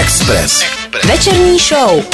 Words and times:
Express. 0.00 0.64
Večerní 1.08 1.58
show. 1.58 2.04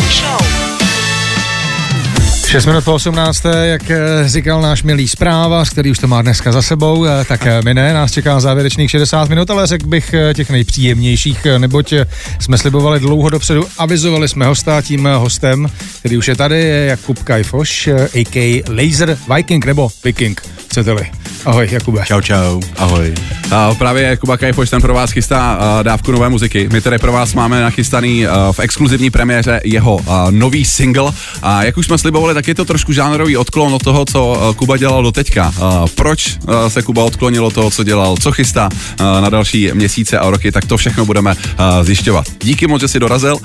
6 2.47 2.67
minut 2.67 2.85
po 2.85 2.95
18. 2.95 3.43
jak 3.63 3.91
eh, 3.91 3.99
říkal 4.25 4.63
náš 4.63 4.83
milý 4.83 5.09
zpráva, 5.09 5.65
který 5.65 5.91
už 5.91 5.99
to 5.99 6.07
má 6.07 6.23
dneska 6.23 6.53
za 6.53 6.63
sebou, 6.63 7.05
eh, 7.05 7.25
tak 7.25 7.47
eh, 7.47 7.61
my 7.65 7.75
ne, 7.75 7.95
nás 7.95 8.13
čeká 8.13 8.41
závěrečných 8.41 8.91
60 8.91 9.29
minut, 9.29 9.51
ale 9.51 9.67
řekl 9.67 9.87
bych 9.87 10.15
těch 10.35 10.51
nejpříjemnějších, 10.51 11.47
neboť 11.59 11.93
jsme 12.41 12.59
slibovali 12.59 13.01
dlouho 13.01 13.31
dopředu, 13.31 13.67
avizovali 13.79 14.29
jsme 14.29 14.47
hosta, 14.47 14.83
tím 14.83 15.09
hostem, 15.17 15.71
který 15.99 16.17
už 16.17 16.29
je 16.29 16.37
tady, 16.37 16.59
je 16.59 16.87
Jakub 16.87 17.23
Kajfoš, 17.23 17.89
a.k. 18.15 18.63
Laser 18.69 19.19
Viking 19.35 19.67
nebo 19.67 19.89
Viking, 20.05 20.43
chcete-li. 20.69 21.11
Ahoj, 21.47 21.69
Jakube. 21.71 22.03
Čau, 22.05 22.21
čau, 22.21 22.61
ahoj. 22.77 23.15
A 23.51 23.75
právě 23.75 24.17
Kuba 24.17 24.37
Kajfoš 24.37 24.71
ten 24.71 24.81
pro 24.81 24.95
vás 24.95 25.11
chystá 25.11 25.59
dávku 25.83 26.13
nové 26.13 26.29
muziky. 26.29 26.69
My 26.73 26.81
tady 26.81 26.99
pro 26.99 27.13
vás 27.13 27.35
máme 27.35 27.63
nachystaný 27.63 28.27
v 28.53 28.61
exkluzivní 28.61 29.11
premiéře 29.11 29.61
jeho 29.65 30.01
nový 30.31 30.65
single. 30.65 31.13
A 31.43 31.65
jak 31.65 31.77
už 31.77 31.87
jsme 31.87 31.99
slibovali, 31.99 32.35
tak 32.35 32.49
je 32.49 32.55
to 32.55 32.65
trošku 32.65 32.93
žánrový 32.93 33.37
odklon 33.37 33.75
od 33.75 33.83
toho, 33.83 34.05
co 34.05 34.55
Kuba 34.57 34.77
dělal 34.77 35.03
do 35.03 35.13
teďka. 35.13 35.55
Proč 35.95 36.37
se 36.69 36.83
Kuba 36.83 37.05
odklonil 37.05 37.47
od 37.47 37.55
toho, 37.55 37.71
co 37.71 37.85
dělal, 37.85 38.17
co 38.17 38.33
chystá 38.33 38.69
na 38.99 39.31
další 39.31 39.71
měsíce 39.75 40.19
a 40.19 40.31
roky, 40.31 40.53
tak 40.53 40.65
to 40.65 40.77
všechno 40.77 41.05
budeme 41.05 41.35
zjišťovat. 41.83 42.27
Díky 42.43 42.67
moc, 42.67 42.81
že 42.81 42.89
jsi 42.89 43.01
dorazil. 43.01 43.37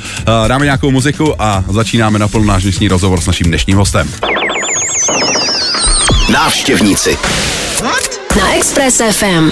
Dáme 0.48 0.66
nějakou 0.66 0.92
muziku 0.92 1.42
a 1.42 1.64
začínáme 1.70 2.20
naplno 2.20 2.46
náš 2.46 2.64
dnešní 2.64 2.88
rozhovor 2.88 3.22
s 3.22 3.28
naším 3.28 3.48
dnešním 3.48 3.78
hostem. 3.78 4.10
Návštěvníci. 6.34 7.18
Na 7.82 8.56
Express 8.56 9.02
FM. 9.12 9.52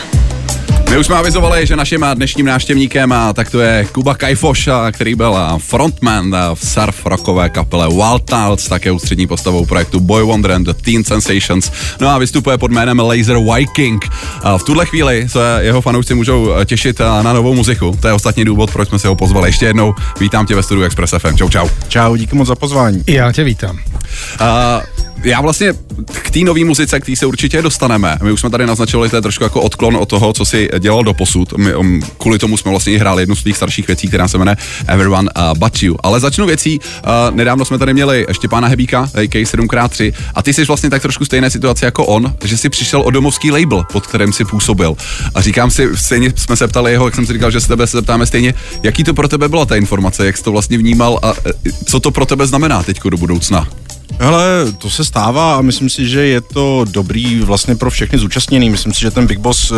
My 0.90 0.98
už 0.98 1.06
jsme 1.06 1.16
avizovali, 1.16 1.66
že 1.66 1.76
naším 1.76 2.06
dnešním 2.14 2.46
návštěvníkem 2.46 3.12
a 3.12 3.34
tak 3.34 3.50
to 3.52 3.60
je 3.60 3.88
Kuba 3.92 4.16
Kajfoš, 4.16 4.70
který 4.92 5.16
byl 5.16 5.38
frontman 5.58 6.36
v 6.54 6.68
surf 6.68 7.06
rockové 7.06 7.50
kapele 7.50 7.88
Wild 7.88 8.24
Tales, 8.26 8.68
také 8.68 8.92
ústřední 8.92 9.28
postavou 9.28 9.66
projektu 9.66 10.00
Boy 10.00 10.24
Wonder 10.24 10.52
and 10.52 10.64
the 10.64 10.74
Teen 10.74 11.04
Sensations. 11.04 11.72
No 12.02 12.10
a 12.10 12.18
vystupuje 12.18 12.58
pod 12.58 12.72
jménem 12.72 13.00
Laser 13.00 13.38
Viking. 13.56 14.06
V 14.58 14.64
tuhle 14.64 14.86
chvíli 14.86 15.30
se 15.30 15.60
jeho 15.62 15.82
fanoušci 15.82 16.16
můžou 16.16 16.50
těšit 16.66 17.00
na 17.00 17.34
novou 17.34 17.54
muziku. 17.54 17.98
To 18.02 18.08
je 18.08 18.14
ostatní 18.14 18.46
důvod, 18.46 18.72
proč 18.72 18.90
jsme 18.90 19.00
se 19.00 19.08
ho 19.08 19.16
pozvali. 19.16 19.50
Ještě 19.50 19.66
jednou 19.66 19.96
vítám 20.20 20.46
tě 20.46 20.56
ve 20.56 20.64
studiu 20.64 20.86
Express 20.86 21.14
FM. 21.18 21.38
Čau, 21.38 21.50
čau. 21.50 21.68
Čau, 21.88 22.16
díky 22.16 22.36
moc 22.36 22.48
za 22.48 22.56
pozvání. 22.56 23.04
Já 23.08 23.32
tě 23.32 23.44
vítám. 23.44 23.80
Uh, 24.42 25.09
já 25.24 25.42
vlastně 25.42 25.74
k 26.06 26.32
té 26.32 26.40
nové 26.40 26.66
muzice, 26.66 27.00
k 27.00 27.06
té 27.06 27.16
se 27.16 27.26
určitě 27.26 27.62
dostaneme. 27.62 28.18
My 28.24 28.32
už 28.32 28.40
jsme 28.40 28.50
tady 28.50 28.66
naznačili, 28.66 29.10
to 29.10 29.16
je 29.16 29.22
trošku 29.22 29.44
jako 29.44 29.62
odklon 29.62 29.96
od 29.96 30.10
toho, 30.10 30.34
co 30.34 30.46
si 30.46 30.70
dělal 30.80 31.04
do 31.04 31.14
posud. 31.14 31.58
My, 31.58 31.76
um, 31.76 32.02
kvůli 32.18 32.40
tomu 32.40 32.58
jsme 32.58 32.72
vlastně 32.72 33.00
hráli 33.00 33.22
jednu 33.22 33.36
z 33.36 33.44
těch 33.44 33.58
starších 33.58 33.88
věcí, 33.88 34.08
která 34.08 34.28
se 34.28 34.38
jmenuje 34.38 34.58
Everyone 34.88 35.30
uh, 35.38 35.58
But 35.58 35.84
You. 35.84 35.96
Ale 36.04 36.20
začnu 36.20 36.46
věcí. 36.46 36.80
Uh, 36.80 37.36
nedávno 37.36 37.66
jsme 37.66 37.78
tady 37.78 37.94
měli 37.94 38.26
Štěpána 38.32 38.68
Hebíka, 38.68 39.02
AK 39.02 39.36
7x3, 39.36 40.14
a 40.36 40.42
ty 40.42 40.54
jsi 40.54 40.66
vlastně 40.66 40.90
tak 40.90 41.02
trošku 41.02 41.26
stejné 41.26 41.50
situaci 41.50 41.86
jako 41.86 42.06
on, 42.06 42.34
že 42.44 42.58
si 42.58 42.70
přišel 42.70 43.02
o 43.02 43.12
domovský 43.12 43.52
label, 43.52 43.84
pod 43.92 44.08
kterým 44.08 44.34
si 44.34 44.46
působil. 44.46 44.96
A 45.36 45.42
říkám 45.42 45.72
si, 45.72 45.90
stejně 45.96 46.34
jsme 46.36 46.56
se 46.56 46.68
ptali 46.68 46.92
jeho, 46.92 47.08
jak 47.08 47.16
jsem 47.16 47.26
si 47.26 47.34
říkal, 47.34 47.52
že 47.52 47.62
se 47.62 47.68
tebe 47.68 47.88
se 47.88 47.98
zeptáme 47.98 48.26
stejně, 48.26 48.54
jaký 48.84 49.04
to 49.04 49.14
pro 49.14 49.28
tebe 49.28 49.50
byla 49.50 49.66
ta 49.66 49.76
informace, 49.76 50.26
jak 50.26 50.38
jsi 50.38 50.44
to 50.44 50.52
vlastně 50.52 50.78
vnímal 50.78 51.20
a 51.22 51.32
e, 51.32 51.72
co 51.86 52.00
to 52.00 52.12
pro 52.12 52.26
tebe 52.26 52.48
znamená 52.48 52.84
teď 52.84 53.00
do 53.10 53.18
budoucna? 53.18 53.68
Hele, 54.22 54.72
to 54.78 54.90
se 54.90 55.06
stává 55.06 55.56
a 55.56 55.62
myslím 55.62 55.90
si, 55.90 56.08
že 56.08 56.26
je 56.26 56.42
to 56.42 56.86
dobrý 56.90 57.42
vlastně 57.42 57.76
pro 57.76 57.90
všechny 57.90 58.20
zúčastněný. 58.20 58.70
Myslím 58.70 58.94
si, 58.94 59.02
že 59.02 59.12
ten 59.12 59.28
Big 59.28 59.40
Boss 59.40 59.72
uh, 59.72 59.78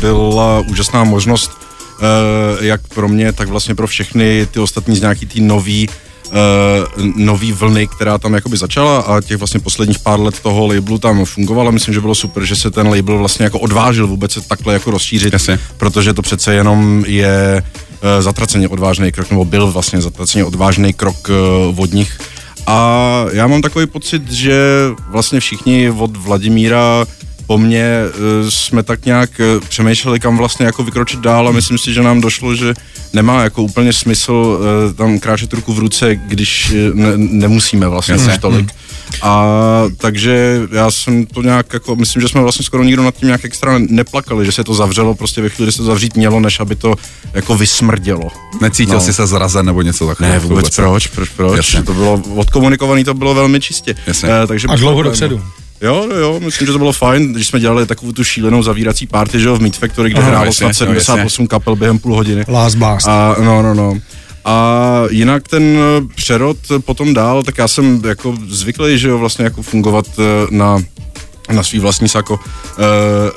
byla 0.00 0.60
úžasná 0.70 1.04
možnost 1.04 1.50
uh, 1.50 2.64
jak 2.64 2.80
pro 2.94 3.08
mě, 3.08 3.32
tak 3.32 3.48
vlastně 3.48 3.74
pro 3.74 3.86
všechny 3.86 4.46
ty 4.50 4.60
ostatní 4.60 4.96
z 4.96 5.00
nějaký 5.00 5.26
tý 5.26 5.40
nový 5.40 5.88
uh, 5.88 7.04
nový 7.16 7.52
vlny, 7.52 7.86
která 7.86 8.18
tam 8.18 8.34
jakoby 8.34 8.56
začala 8.56 9.00
a 9.00 9.20
těch 9.20 9.36
vlastně 9.36 9.60
posledních 9.60 9.98
pár 9.98 10.20
let 10.20 10.40
toho 10.40 10.66
labelu 10.66 10.98
tam 10.98 11.24
fungovalo. 11.24 11.72
Myslím, 11.72 11.94
že 11.94 12.00
bylo 12.00 12.14
super, 12.14 12.44
že 12.44 12.56
se 12.56 12.70
ten 12.70 12.88
label 12.88 13.18
vlastně 13.18 13.44
jako 13.44 13.58
odvážil 13.58 14.06
vůbec 14.06 14.32
se 14.32 14.40
takhle 14.40 14.74
jako 14.74 14.90
rozšířit, 14.90 15.32
Jasně. 15.32 15.58
protože 15.76 16.14
to 16.14 16.22
přece 16.22 16.54
jenom 16.54 17.04
je 17.06 17.62
uh, 17.62 18.22
zatraceně 18.22 18.68
odvážný 18.68 19.12
krok, 19.12 19.30
nebo 19.30 19.44
byl 19.44 19.66
vlastně 19.66 20.00
zatraceně 20.00 20.44
odvážný 20.44 20.92
krok 20.92 21.28
uh, 21.68 21.80
od 21.80 21.92
nich 21.92 22.18
a 22.66 23.26
já 23.32 23.46
mám 23.46 23.62
takový 23.62 23.86
pocit, 23.86 24.30
že 24.32 24.62
vlastně 25.08 25.40
všichni 25.40 25.90
od 25.90 26.16
Vladimíra 26.16 27.06
po 27.46 27.58
mně 27.58 27.84
e, 27.84 28.50
jsme 28.50 28.82
tak 28.82 29.04
nějak 29.04 29.40
e, 29.40 29.60
přemýšleli, 29.68 30.20
kam 30.20 30.36
vlastně 30.36 30.66
jako 30.66 30.84
vykročit 30.84 31.20
dál 31.20 31.48
a 31.48 31.52
myslím 31.52 31.78
si, 31.78 31.94
že 31.94 32.02
nám 32.02 32.20
došlo, 32.20 32.54
že 32.54 32.74
nemá 33.12 33.42
jako 33.42 33.62
úplně 33.62 33.92
smysl 33.92 34.60
e, 34.90 34.94
tam 34.94 35.18
kráčet 35.18 35.52
ruku 35.52 35.72
v 35.72 35.78
ruce, 35.78 36.14
když 36.14 36.74
ne, 36.94 37.12
nemusíme 37.16 37.88
vlastně 37.88 38.14
Jasně. 38.14 38.38
tolik. 38.38 38.60
Hmm. 38.60 38.91
A 39.22 39.44
takže 39.96 40.60
já 40.72 40.90
jsem 40.90 41.26
to 41.26 41.42
nějak 41.42 41.72
jako, 41.72 41.96
myslím, 41.96 42.22
že 42.22 42.28
jsme 42.28 42.42
vlastně 42.42 42.64
skoro 42.64 42.84
nikdo 42.84 43.02
nad 43.02 43.14
tím 43.14 43.26
nějak 43.26 43.44
extra 43.44 43.78
neplakali, 43.78 44.46
že 44.46 44.52
se 44.52 44.64
to 44.64 44.74
zavřelo 44.74 45.14
prostě 45.14 45.42
ve 45.42 45.48
chvíli, 45.48 45.66
kdy 45.66 45.72
se 45.72 45.78
to 45.78 45.84
zavřít 45.84 46.16
mělo, 46.16 46.40
než 46.40 46.60
aby 46.60 46.76
to 46.76 46.94
jako 47.34 47.56
vysmrdělo. 47.56 48.28
Necítil 48.60 48.94
no. 48.94 49.00
jsi 49.00 49.14
se 49.14 49.26
zrazen 49.26 49.66
nebo 49.66 49.82
něco 49.82 50.06
takového? 50.06 50.34
Ne, 50.34 50.40
vůbec, 50.40 50.58
vůbec 50.58 50.76
proč, 50.76 51.06
proč, 51.06 51.28
proč. 51.28 51.56
Jasně. 51.56 51.82
To 51.82 51.94
bylo 51.94 52.22
odkomunikované, 52.34 53.04
to 53.04 53.14
bylo 53.14 53.34
velmi 53.34 53.60
čistě. 53.60 53.94
Jasně. 54.06 54.28
E, 54.42 54.46
takže 54.46 54.68
A 54.68 54.76
dlouho 54.76 55.02
dopředu. 55.02 55.42
Jo, 55.80 56.06
jo, 56.10 56.16
jo, 56.16 56.40
myslím, 56.44 56.66
že 56.66 56.72
to 56.72 56.78
bylo 56.78 56.92
fajn, 56.92 57.32
když 57.32 57.46
jsme 57.46 57.60
dělali 57.60 57.86
takovou 57.86 58.12
tu 58.12 58.24
šílenou 58.24 58.62
zavírací 58.62 59.06
party, 59.06 59.40
že 59.40 59.48
jo, 59.48 59.56
v 59.56 59.60
Meat 59.60 59.76
Factory, 59.76 60.10
kde 60.10 60.22
hrálo 60.22 60.52
snad 60.52 60.72
78 60.72 61.46
kapel 61.46 61.76
během 61.76 61.98
půl 61.98 62.14
hodiny. 62.14 62.44
Last 62.48 62.76
Blast. 62.76 63.08
A, 63.08 63.36
no, 63.38 63.62
no, 63.62 63.74
no. 63.74 63.98
A 64.44 65.02
jinak 65.10 65.48
ten 65.48 65.78
přerod 66.14 66.56
potom 66.84 67.14
dál, 67.14 67.42
tak 67.42 67.58
já 67.58 67.68
jsem 67.68 68.02
jako 68.08 68.36
zvyklý, 68.48 68.98
že 68.98 69.08
jo, 69.08 69.18
vlastně 69.18 69.44
jako 69.44 69.62
fungovat 69.62 70.06
eh, 70.18 70.22
na, 70.50 70.78
na 71.52 71.62
svý 71.62 71.78
vlastní 71.78 72.08
sako 72.08 72.40
eh, 72.78 72.82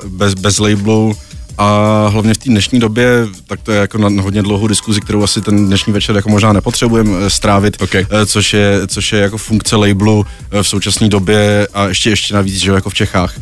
bez, 0.08 0.34
bez 0.34 0.60
labelu, 0.60 1.16
a 1.58 2.08
hlavně 2.08 2.34
v 2.34 2.38
té 2.38 2.50
dnešní 2.50 2.80
době, 2.80 3.28
tak 3.48 3.62
to 3.62 3.72
je 3.72 3.80
jako 3.80 3.98
na 3.98 4.22
hodně 4.22 4.42
dlouhou 4.42 4.68
diskuzi, 4.68 5.02
kterou 5.02 5.24
asi 5.24 5.42
ten 5.42 5.68
dnešní 5.68 5.94
večer 5.94 6.16
jako 6.16 6.30
možná 6.30 6.54
nepotřebujeme 6.54 7.12
eh, 7.26 7.30
strávit, 7.30 7.82
okay. 7.82 8.06
což, 8.26 8.54
je, 8.54 8.88
což 8.88 9.14
je 9.14 9.20
jako 9.20 9.38
funkce 9.38 9.76
labelu 9.76 10.26
v 10.62 10.68
současné 10.68 11.10
době 11.10 11.68
a 11.74 11.88
ještě 11.88 12.10
ještě 12.10 12.34
navíc, 12.34 12.56
že 12.56 12.70
jo, 12.70 12.76
jako 12.76 12.90
v 12.90 12.94
Čechách. 12.94 13.40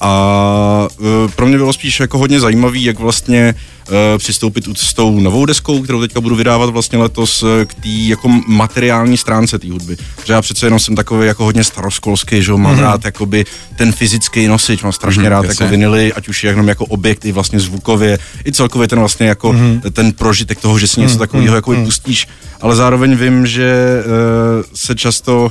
A 0.00 0.88
pro 1.36 1.46
mě 1.46 1.56
bylo 1.56 1.72
spíš 1.72 2.00
jako 2.00 2.18
hodně 2.18 2.40
zajímavý, 2.40 2.84
jak 2.84 2.98
vlastně 2.98 3.54
přistoupit 4.18 4.64
s 4.78 4.94
tou 4.94 5.20
novou 5.20 5.46
deskou, 5.46 5.82
kterou 5.82 6.00
teďka 6.00 6.20
budu 6.20 6.36
vydávat 6.36 6.70
vlastně 6.70 6.98
letos 6.98 7.42
eh, 7.42 7.64
k 7.64 7.74
té 7.74 7.88
jako 7.88 8.28
materiální 8.46 9.16
stránce 9.16 9.58
té 9.58 9.70
hudby. 9.70 9.96
Že 10.24 10.32
já 10.32 10.42
přece 10.42 10.66
jenom 10.66 10.78
jsem 10.78 10.96
takový 10.96 11.26
jako 11.26 11.44
hodně 11.44 11.64
staroškolský, 11.64 12.42
že 12.42 12.52
mám 12.52 12.76
mm-hmm. 12.76 12.80
rád 12.80 13.04
jakoby 13.04 13.44
ten 13.76 13.92
fyzický 13.92 14.48
nosič, 14.48 14.82
mám 14.82 14.92
strašně 14.92 15.22
mm-hmm, 15.22 15.28
rád 15.28 15.44
jasně. 15.44 15.64
jako 15.64 15.70
vinily, 15.70 16.12
ať 16.12 16.28
už 16.28 16.44
je 16.44 16.50
jenom 16.50 16.68
jako 16.68 16.84
objekt 16.84 17.24
i 17.24 17.32
vlastně 17.32 17.60
zvukově, 17.60 18.18
i 18.46 18.52
celkově 18.52 18.88
ten 18.88 18.98
vlastně 18.98 19.26
jako 19.26 19.52
mm-hmm. 19.52 19.80
ten 19.92 20.12
prožitek 20.12 20.60
toho, 20.60 20.78
že 20.78 20.86
si 20.86 21.00
něco 21.00 21.14
mm-hmm. 21.14 21.18
takového 21.18 21.54
jako 21.54 21.70
mm-hmm. 21.70 21.84
pustíš, 21.84 22.28
ale 22.60 22.76
zároveň 22.76 23.16
vím, 23.16 23.46
že 23.46 24.02
uh, 24.06 24.64
se 24.74 24.94
často 24.94 25.50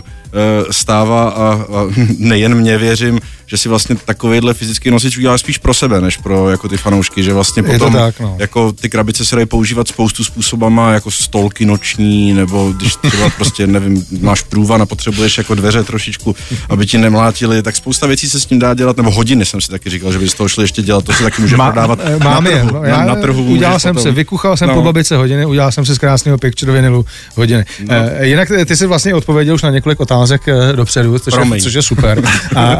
stává 0.72 1.30
a, 1.30 1.54
a 1.54 1.88
nejen 2.18 2.56
mě 2.56 2.78
věřím, 2.78 3.20
že 3.46 3.58
si 3.58 3.70
vlastně 3.70 3.96
takovýhle 3.96 4.54
fyzický 4.54 4.92
nosič 4.92 5.18
udělá 5.18 5.38
spíš 5.38 5.58
pro 5.58 5.74
sebe, 5.74 6.02
než 6.02 6.18
pro 6.18 6.50
jako 6.50 6.70
ty 6.70 6.78
fanoušky, 6.78 7.24
že 7.24 7.34
vlastně 7.34 7.64
potom 7.64 7.94
tak, 7.94 8.16
no. 8.24 8.36
jako 8.40 8.72
ty 8.72 8.90
krabice 8.90 9.26
se 9.26 9.36
dají 9.36 9.46
používat 9.46 9.88
spoustu 9.88 10.24
způsobama, 10.24 10.92
jako 10.92 11.12
stolky 11.12 11.66
noční, 11.66 12.34
nebo 12.34 12.72
když 12.78 12.96
třeba 12.96 13.30
prostě, 13.38 13.68
nevím, 13.68 14.06
máš 14.22 14.42
průvan 14.42 14.82
a 14.82 14.86
potřebuješ 14.86 15.38
jako 15.38 15.56
dveře 15.56 15.84
trošičku, 15.84 16.36
aby 16.70 16.86
ti 16.86 16.98
nemlátili, 16.98 17.64
tak 17.64 17.76
spousta 17.76 18.08
věcí 18.08 18.30
se 18.30 18.40
s 18.40 18.46
tím 18.46 18.60
dá 18.60 18.74
dělat, 18.74 18.98
nebo 18.98 19.12
hodiny 19.12 19.46
jsem 19.46 19.62
si 19.62 19.72
taky 19.72 19.90
říkal, 19.90 20.12
že 20.12 20.20
by 20.20 20.30
z 20.30 20.34
toho 20.34 20.48
šli 20.48 20.64
ještě 20.64 20.82
dělat, 20.82 21.06
to 21.06 21.14
se 21.14 21.24
taky 21.24 21.42
může 21.42 21.58
Má, 21.58 21.72
prodávat 21.72 22.00
mám 22.24 22.44
na 22.44 22.52
trhu. 22.52 22.84
Je, 22.84 22.92
no, 22.92 22.98
na, 22.98 23.06
na 23.06 23.16
trhu 23.16 23.44
udělal 23.44 23.80
jsem 23.80 23.96
potom. 23.96 24.12
si, 24.12 24.16
vykuchal 24.16 24.58
jsem 24.58 24.70
no. 24.70 24.76
po 24.76 24.82
babice 24.82 25.18
hodiny, 25.18 25.46
udělal 25.46 25.72
jsem 25.72 25.86
si 25.86 25.96
z 25.96 25.98
krásného 25.98 26.38
picture 26.38 26.72
vinilu 26.72 27.06
hodiny. 27.36 27.66
No. 27.80 27.96
E, 27.96 28.28
jinak 28.28 28.52
ty 28.66 28.76
jsi 28.76 28.88
vlastně 28.88 29.16
odpověděl 29.16 29.56
už 29.56 29.62
na 29.62 29.69
několik 29.69 30.00
otázek 30.00 30.48
e, 30.48 30.74
dopředu, 30.76 31.19
což, 31.19 31.34
je, 31.54 31.62
což 31.62 31.74
je 31.74 31.81
super. 31.81 32.22
a, 32.56 32.80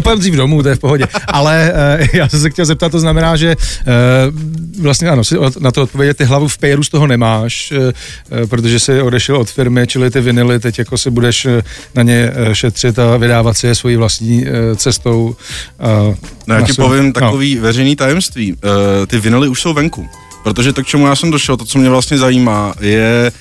a 0.10 0.14
dřív 0.14 0.34
domů, 0.34 0.62
to 0.62 0.68
je 0.68 0.74
v 0.74 0.78
pohodě. 0.78 1.06
Ale 1.28 1.72
e, 1.74 2.08
já 2.12 2.28
jsem 2.28 2.40
se 2.40 2.50
chtěl 2.50 2.64
zeptat, 2.64 2.92
to 2.92 3.00
znamená, 3.00 3.36
že 3.36 3.56
vlastně 4.80 5.08
ano, 5.08 5.24
si 5.24 5.36
na 5.60 5.70
to 5.70 5.82
odpovědět, 5.82 6.16
ty 6.16 6.24
hlavu 6.24 6.48
v 6.48 6.58
péru 6.58 6.82
z 6.82 6.88
toho 6.88 7.06
nemáš, 7.06 7.72
eh, 7.72 7.92
eh, 8.42 8.46
protože 8.46 8.80
jsi 8.80 9.02
odešel 9.02 9.36
od 9.36 9.50
firmy, 9.50 9.86
čili 9.86 10.10
ty 10.10 10.20
vinily, 10.20 10.60
teď 10.60 10.78
jako 10.78 10.98
si 10.98 11.10
budeš 11.10 11.44
eh, 11.44 11.62
na 11.94 12.02
ně 12.02 12.32
šetřit 12.52 12.98
a 12.98 13.16
vydávat 13.16 13.58
si 13.58 13.66
je 13.66 13.74
svojí 13.74 13.96
vlastní 13.96 14.44
cestou. 14.76 15.36
No, 16.46 16.54
já 16.54 16.62
ti 16.62 16.72
svůj... 16.72 16.86
povím 16.86 17.06
no. 17.06 17.12
takový 17.12 17.54
no. 17.54 17.62
veřejný 17.62 17.96
tajemství. 17.96 18.56
Ty 19.06 19.18
vinily 19.18 19.48
už 19.48 19.60
jsou 19.60 19.72
venku. 19.72 20.08
Protože 20.42 20.72
to, 20.72 20.82
k 20.82 20.86
čemu 20.86 21.06
já 21.06 21.16
jsem 21.16 21.30
došel, 21.30 21.56
to, 21.56 21.64
co 21.64 21.78
mě 21.78 21.88
vlastně 21.88 22.18
zajímá, 22.18 22.74
je 22.80 23.32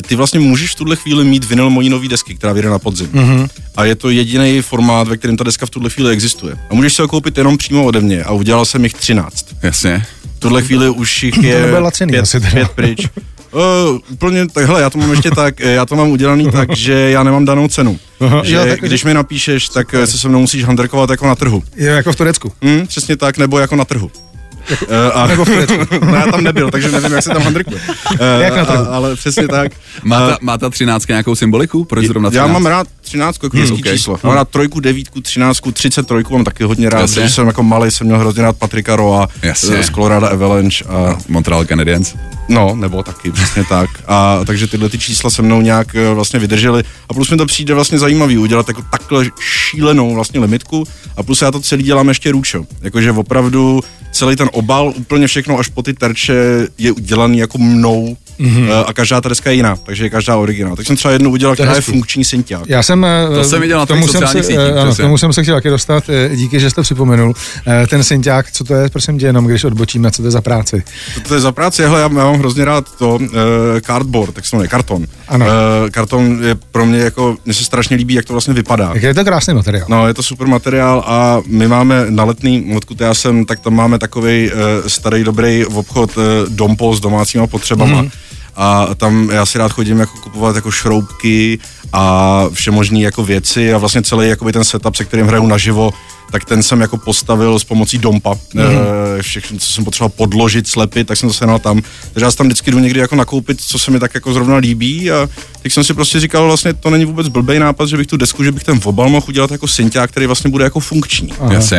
ty 0.00 0.14
vlastně 0.16 0.40
můžeš 0.40 0.70
v 0.70 0.74
tuhle 0.74 0.96
chvíli 0.96 1.24
mít 1.24 1.44
vinyl 1.44 1.70
mojí 1.70 1.88
nový 1.88 2.08
desky, 2.08 2.34
která 2.34 2.52
vyjde 2.52 2.70
na 2.70 2.78
podzim. 2.78 3.06
Mm-hmm. 3.06 3.48
A 3.76 3.84
je 3.84 3.94
to 3.94 4.10
jediný 4.10 4.62
formát, 4.62 5.08
ve 5.08 5.16
kterém 5.16 5.36
ta 5.36 5.44
deska 5.44 5.66
v 5.66 5.70
tuhle 5.70 5.90
chvíli 5.90 6.12
existuje. 6.12 6.54
A 6.70 6.74
můžeš 6.74 6.94
se 6.94 7.02
ho 7.02 7.08
koupit 7.08 7.38
jenom 7.38 7.58
přímo 7.58 7.84
ode 7.84 8.00
mě. 8.00 8.24
A 8.24 8.32
udělal 8.32 8.64
jsem 8.64 8.84
jich 8.84 8.94
13. 8.94 9.46
Jasně. 9.62 10.06
V 10.36 10.40
tuhle 10.40 10.62
chvíli 10.62 10.90
už 10.90 11.22
jich 11.22 11.42
je 11.42 11.78
laciný, 11.78 12.12
pět, 12.12 12.24
pět 12.52 12.68
pryč. 12.68 13.08
Uh, 13.52 13.98
úplně 14.10 14.48
takhle, 14.48 14.80
já 14.80 14.90
to 14.90 14.98
mám 14.98 15.10
ještě 15.10 15.30
tak, 15.30 15.60
já 15.60 15.86
to 15.86 15.96
mám 15.96 16.10
udělaný 16.10 16.50
tak, 16.50 16.72
že 16.76 16.92
já 16.92 17.22
nemám 17.22 17.44
danou 17.44 17.68
cenu. 17.68 17.98
Aha, 18.20 18.42
že 18.44 18.54
jo, 18.54 18.66
tak, 18.66 18.80
když 18.80 19.04
mi 19.04 19.14
napíšeš, 19.14 19.68
tak 19.68 19.90
super. 19.90 20.06
se 20.06 20.18
se 20.18 20.28
mnou 20.28 20.40
musíš 20.40 20.64
handrkovat 20.64 21.10
jako 21.10 21.26
na 21.26 21.34
trhu. 21.34 21.62
Je 21.76 21.88
jako 21.88 22.12
v 22.12 22.16
Turecku. 22.16 22.52
Hmm, 22.62 22.86
přesně 22.86 23.16
tak, 23.16 23.38
nebo 23.38 23.58
jako 23.58 23.76
na 23.76 23.84
trhu. 23.84 24.10
Uh, 24.72 25.20
a, 25.20 25.26
nebo 25.32 25.44
v 25.44 25.48
no, 26.06 26.14
já 26.14 26.26
tam 26.26 26.44
nebyl, 26.44 26.70
takže 26.70 26.90
nevím, 26.90 27.12
jak 27.12 27.24
se 27.24 27.30
tam 27.30 27.42
handrkuje. 27.42 27.80
Uh, 28.10 28.18
jak 28.40 28.56
na 28.56 28.64
trhu? 28.64 28.84
A, 28.84 28.96
ale 28.96 29.16
přesně 29.16 29.48
tak. 29.48 29.72
Má 30.04 30.28
ta, 30.28 30.38
má 30.40 30.58
ta 30.58 30.70
třináctka 30.70 31.12
nějakou 31.12 31.34
symboliku? 31.34 31.84
Proč 31.84 32.06
zrovna 32.06 32.30
Já 32.32 32.46
mám 32.46 32.66
rád 32.66 32.86
třináctku 33.00 33.46
jako 33.46 33.56
hmm, 33.56 33.72
okay. 33.72 33.92
číslo. 33.92 34.18
Mám 34.22 34.34
rád 34.34 34.48
trojku, 34.48 34.80
devítku, 34.80 35.20
třináctku, 35.20 35.72
třicet 35.72 36.06
trojku 36.06 36.32
mám 36.32 36.44
taky 36.44 36.64
hodně 36.64 36.90
rád, 36.90 37.00
Jasně. 37.00 37.22
protože 37.22 37.34
jsem 37.34 37.46
jako 37.46 37.62
malý, 37.62 37.90
jsem 37.90 38.06
měl 38.06 38.18
hrozně 38.18 38.42
rád 38.42 38.56
Patrika 38.56 38.96
Roa 38.96 39.28
z 39.54 39.90
Colorado 39.90 40.32
Avalanche 40.32 40.84
a 40.84 41.18
Montreal 41.28 41.64
Canadiens. 41.64 42.14
No, 42.48 42.74
nebo 42.74 43.02
taky, 43.02 43.32
přesně 43.32 43.64
tak. 43.64 43.90
A 44.06 44.40
takže 44.46 44.66
tyhle 44.66 44.88
ty 44.88 44.98
čísla 44.98 45.30
se 45.30 45.42
mnou 45.42 45.60
nějak 45.60 45.94
eh, 45.94 46.14
vlastně 46.14 46.38
vydržely. 46.38 46.84
A 47.08 47.14
plus 47.14 47.30
mi 47.30 47.36
to 47.36 47.46
přijde 47.46 47.74
vlastně 47.74 47.98
zajímavý 47.98 48.38
udělat 48.38 48.68
jako 48.68 48.82
takhle 48.90 49.26
šílenou 49.40 50.14
vlastně 50.14 50.40
limitku. 50.40 50.84
A 51.16 51.22
plus 51.22 51.42
já 51.42 51.50
to 51.50 51.60
celý 51.60 51.82
dělám 51.82 52.08
ještě 52.08 52.32
růčo. 52.32 52.64
Jakože 52.82 53.12
opravdu 53.12 53.80
celý 54.12 54.36
ten 54.36 54.50
obal, 54.52 54.92
úplně 54.96 55.26
všechno 55.26 55.58
až 55.58 55.68
po 55.68 55.82
ty 55.82 55.94
terče 55.94 56.34
je 56.78 56.92
udělaný 56.92 57.38
jako 57.38 57.58
mnou 57.58 58.16
mm-hmm. 58.40 58.84
a 58.86 58.92
každá 58.92 59.20
ta 59.20 59.28
deska 59.28 59.50
je 59.50 59.56
jiná, 59.56 59.76
takže 59.82 60.04
je 60.04 60.10
každá 60.10 60.36
originál. 60.36 60.76
Tak 60.76 60.86
jsem 60.86 60.96
třeba 60.96 61.12
jednu 61.12 61.30
udělal, 61.30 61.54
která 61.54 61.74
je 61.74 61.80
funkční 61.80 62.24
synťák. 62.24 62.62
Já 62.66 62.82
jsem, 62.82 63.06
to 63.34 63.40
eh, 63.40 63.44
jsem 63.44 63.60
viděl 63.60 63.78
na 63.78 63.86
tomu 63.86 64.08
jsem 64.08 64.26
se, 64.26 64.42
sítích, 64.42 64.58
ano, 64.58 64.94
tomu 64.94 65.18
jsem 65.18 65.32
se 65.32 65.42
chtěl 65.42 65.54
taky 65.54 65.70
dostat, 65.70 66.04
díky, 66.34 66.60
že 66.60 66.70
jste 66.70 66.82
připomenul. 66.82 67.34
Ten 67.88 68.04
synťák, 68.04 68.52
co 68.52 68.64
to 68.64 68.74
je, 68.74 68.88
prosím 68.88 69.18
tě, 69.18 69.26
jenom 69.26 69.46
když 69.46 69.64
odbočíme, 69.64 70.10
co 70.10 70.22
to 70.22 70.28
je 70.28 70.32
za 70.32 70.40
práci? 70.40 70.82
To, 71.14 71.20
to 71.20 71.34
je 71.34 71.40
za 71.40 71.52
práci, 71.52 71.82
hele, 71.82 72.00
já, 72.00 72.04
já 72.04 72.24
mám 72.24 72.38
hrozně 72.38 72.64
rád 72.64 72.96
to 72.98 73.14
uh, 73.14 73.28
cardboard, 73.80 74.34
tak 74.34 74.46
se 74.46 74.56
jmenuje, 74.56 74.68
karton. 74.68 75.06
Ano. 75.28 75.46
Uh, 75.46 75.90
karton 75.90 76.44
je 76.44 76.54
pro 76.54 76.86
mě 76.86 76.98
jako, 76.98 77.36
mně 77.44 77.54
se 77.54 77.64
strašně 77.64 77.96
líbí, 77.96 78.14
jak 78.14 78.24
to 78.24 78.32
vlastně 78.34 78.54
vypadá. 78.54 78.90
Jak 78.94 79.02
je 79.02 79.14
to 79.14 79.24
krásný 79.24 79.54
materiál. 79.54 79.86
No, 79.88 80.08
je 80.08 80.14
to 80.14 80.22
super 80.22 80.46
materiál 80.46 81.04
a 81.06 81.40
my 81.46 81.68
máme 81.68 82.06
na 82.08 82.24
letný, 82.24 82.72
odkud 82.76 83.00
já 83.00 83.14
jsem, 83.14 83.44
tak 83.44 83.60
tam 83.60 83.74
máme 83.74 83.98
takový 83.98 84.50
uh, 84.52 84.58
starý 84.86 85.24
dobrý 85.24 85.66
obchod 85.66 86.16
uh, 86.16 86.22
Dompo 86.48 86.94
s 86.94 87.00
domácíma 87.00 87.46
potřebama. 87.46 88.02
Mm-hmm 88.02 88.31
a 88.56 88.94
tam 88.94 89.30
já 89.30 89.46
si 89.46 89.58
rád 89.58 89.72
chodím 89.72 90.00
jako 90.00 90.18
kupovat 90.18 90.56
jako 90.56 90.70
šroubky 90.70 91.58
a 91.92 92.44
všemožné 92.52 93.00
jako 93.00 93.24
věci 93.24 93.74
a 93.74 93.78
vlastně 93.78 94.02
celý 94.02 94.28
jakoby 94.28 94.52
ten 94.52 94.64
setup, 94.64 94.96
se 94.96 95.04
kterým 95.04 95.26
hraju 95.26 95.46
naživo, 95.46 95.90
tak 96.32 96.44
ten 96.44 96.62
jsem 96.62 96.80
jako 96.80 96.96
postavil 96.96 97.58
s 97.58 97.64
pomocí 97.64 97.98
dompa. 97.98 98.34
Mm-hmm. 98.34 99.20
Všechno, 99.20 99.58
co 99.58 99.72
jsem 99.72 99.84
potřeboval 99.84 100.12
podložit, 100.16 100.68
slepit, 100.68 101.06
tak 101.06 101.18
jsem 101.18 101.28
to 101.28 101.32
sehnal 101.32 101.58
tam. 101.58 101.82
Takže 102.12 102.24
já 102.24 102.30
tam 102.30 102.46
vždycky 102.46 102.70
jdu 102.70 102.78
někdy 102.78 103.00
jako 103.00 103.16
nakoupit, 103.16 103.60
co 103.60 103.78
se 103.78 103.90
mi 103.90 104.00
tak 104.00 104.14
jako 104.14 104.32
zrovna 104.32 104.56
líbí 104.56 105.10
a 105.10 105.28
tak 105.62 105.72
jsem 105.72 105.84
si 105.84 105.94
prostě 105.94 106.20
říkal, 106.20 106.46
vlastně 106.46 106.72
to 106.72 106.90
není 106.90 107.04
vůbec 107.04 107.28
blbý 107.28 107.58
nápad, 107.58 107.88
že 107.88 107.96
bych 107.96 108.06
tu 108.06 108.16
desku, 108.16 108.44
že 108.44 108.52
bych 108.52 108.64
ten 108.64 108.80
obal 108.84 109.08
mohl 109.08 109.26
udělat 109.28 109.50
jako 109.50 109.68
synťák, 109.68 110.10
který 110.10 110.26
vlastně 110.26 110.50
bude 110.50 110.64
jako 110.64 110.80
funkční. 110.80 111.32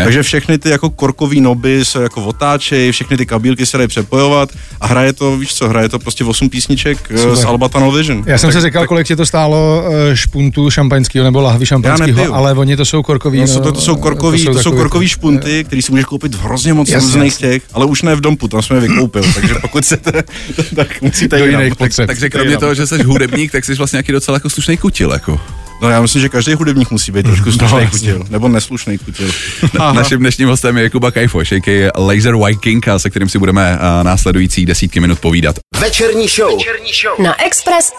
Takže 0.03 0.23
všechny 0.23 0.57
ty 0.57 0.69
jako 0.69 0.89
korkový 0.89 1.41
noby 1.41 1.85
se 1.85 2.03
jako 2.03 2.23
otáčejí, 2.23 2.91
všechny 2.91 3.17
ty 3.17 3.25
kabílky 3.25 3.65
se 3.65 3.77
dají 3.77 3.87
přepojovat 3.87 4.49
a 4.81 4.87
hraje 4.87 5.13
to, 5.13 5.37
víš 5.37 5.53
co, 5.53 5.69
hraje 5.69 5.89
to 5.89 5.99
prostě 5.99 6.23
8 6.23 6.49
písniček 6.49 6.97
eh, 7.09 7.17
Super. 7.17 7.35
z 7.35 7.45
Alba 7.45 7.69
Tunnel 7.69 7.91
Vision. 7.91 8.23
Já 8.25 8.37
jsem 8.37 8.47
tak, 8.47 8.61
si 8.61 8.67
říkal, 8.67 8.81
tak... 8.83 8.89
kolik 8.89 9.07
ti 9.07 9.15
to 9.15 9.25
stálo 9.25 9.83
eh, 10.11 10.15
špuntu 10.15 10.69
šampaňského 10.69 11.23
nebo 11.23 11.41
lahvy 11.41 11.65
šampaňského, 11.65 12.33
ale 12.33 12.53
oni 12.53 12.77
to 12.77 12.85
jsou 12.85 13.03
korkový. 13.03 13.39
No, 13.39 13.59
to, 13.59 13.71
to 13.71 13.81
jsou 13.81 13.95
korkový 13.95 14.42
jsou, 14.45 14.53
to 14.53 14.63
jsou 14.63 14.71
korkový 14.71 15.07
špunty, 15.07 15.63
který 15.63 15.81
si 15.81 15.91
můžeš 15.91 16.05
koupit 16.05 16.35
v 16.35 16.41
hrozně 16.41 16.73
moc 16.73 16.91
různých 16.91 17.37
těch, 17.37 17.63
ale 17.73 17.85
už 17.85 18.01
ne 18.01 18.15
v 18.15 18.21
dompu, 18.21 18.47
tam 18.47 18.61
jsme 18.61 18.77
je 18.77 18.81
vykoupil, 18.81 19.23
takže 19.33 19.55
pokud 19.61 19.83
chcete, 19.83 20.23
tak 20.75 21.01
musíte 21.01 21.39
do 21.39 21.45
jiných 21.45 21.75
potřeb. 21.75 22.07
Takže 22.07 22.29
kromě 22.29 22.57
toho, 22.57 22.73
že 22.73 22.87
jsi 22.87 23.03
hudebník, 23.03 23.51
tak 23.51 23.65
jsi 23.65 23.75
vlastně 23.75 23.97
nějaký 23.97 24.11
docela 24.11 24.35
jako 24.35 24.49
slušný 24.49 24.77
kutil, 24.77 25.11
jako. 25.11 25.39
No 25.81 25.89
já 25.89 26.01
myslím, 26.01 26.21
že 26.21 26.29
každý 26.29 26.53
hudebník 26.53 26.91
musí 26.91 27.11
být 27.11 27.23
trošku 27.23 27.45
no, 27.45 27.51
slušný 27.51 27.79
no, 27.83 27.89
kutil, 27.91 28.25
nebo 28.29 28.47
neslušný 28.47 28.97
kutil. 28.97 29.31
Na, 29.79 29.93
naším 29.93 30.19
dnešním 30.19 30.47
hostem 30.47 30.77
je 30.77 30.89
Kuba 30.89 31.11
Kajfoš, 31.11 31.51
je 31.51 31.91
Laser 31.97 32.35
Viking, 32.35 32.85
se 32.97 33.09
kterým 33.09 33.29
si 33.29 33.39
budeme 33.39 33.73
uh, 33.73 34.03
následující 34.03 34.65
desítky 34.65 34.99
minut 34.99 35.19
povídat. 35.19 35.55
Večerní 35.81 36.27
show, 36.27 36.57
Večerní 36.57 36.91
show. 37.01 37.25
na 37.25 37.45
Express 37.45 37.91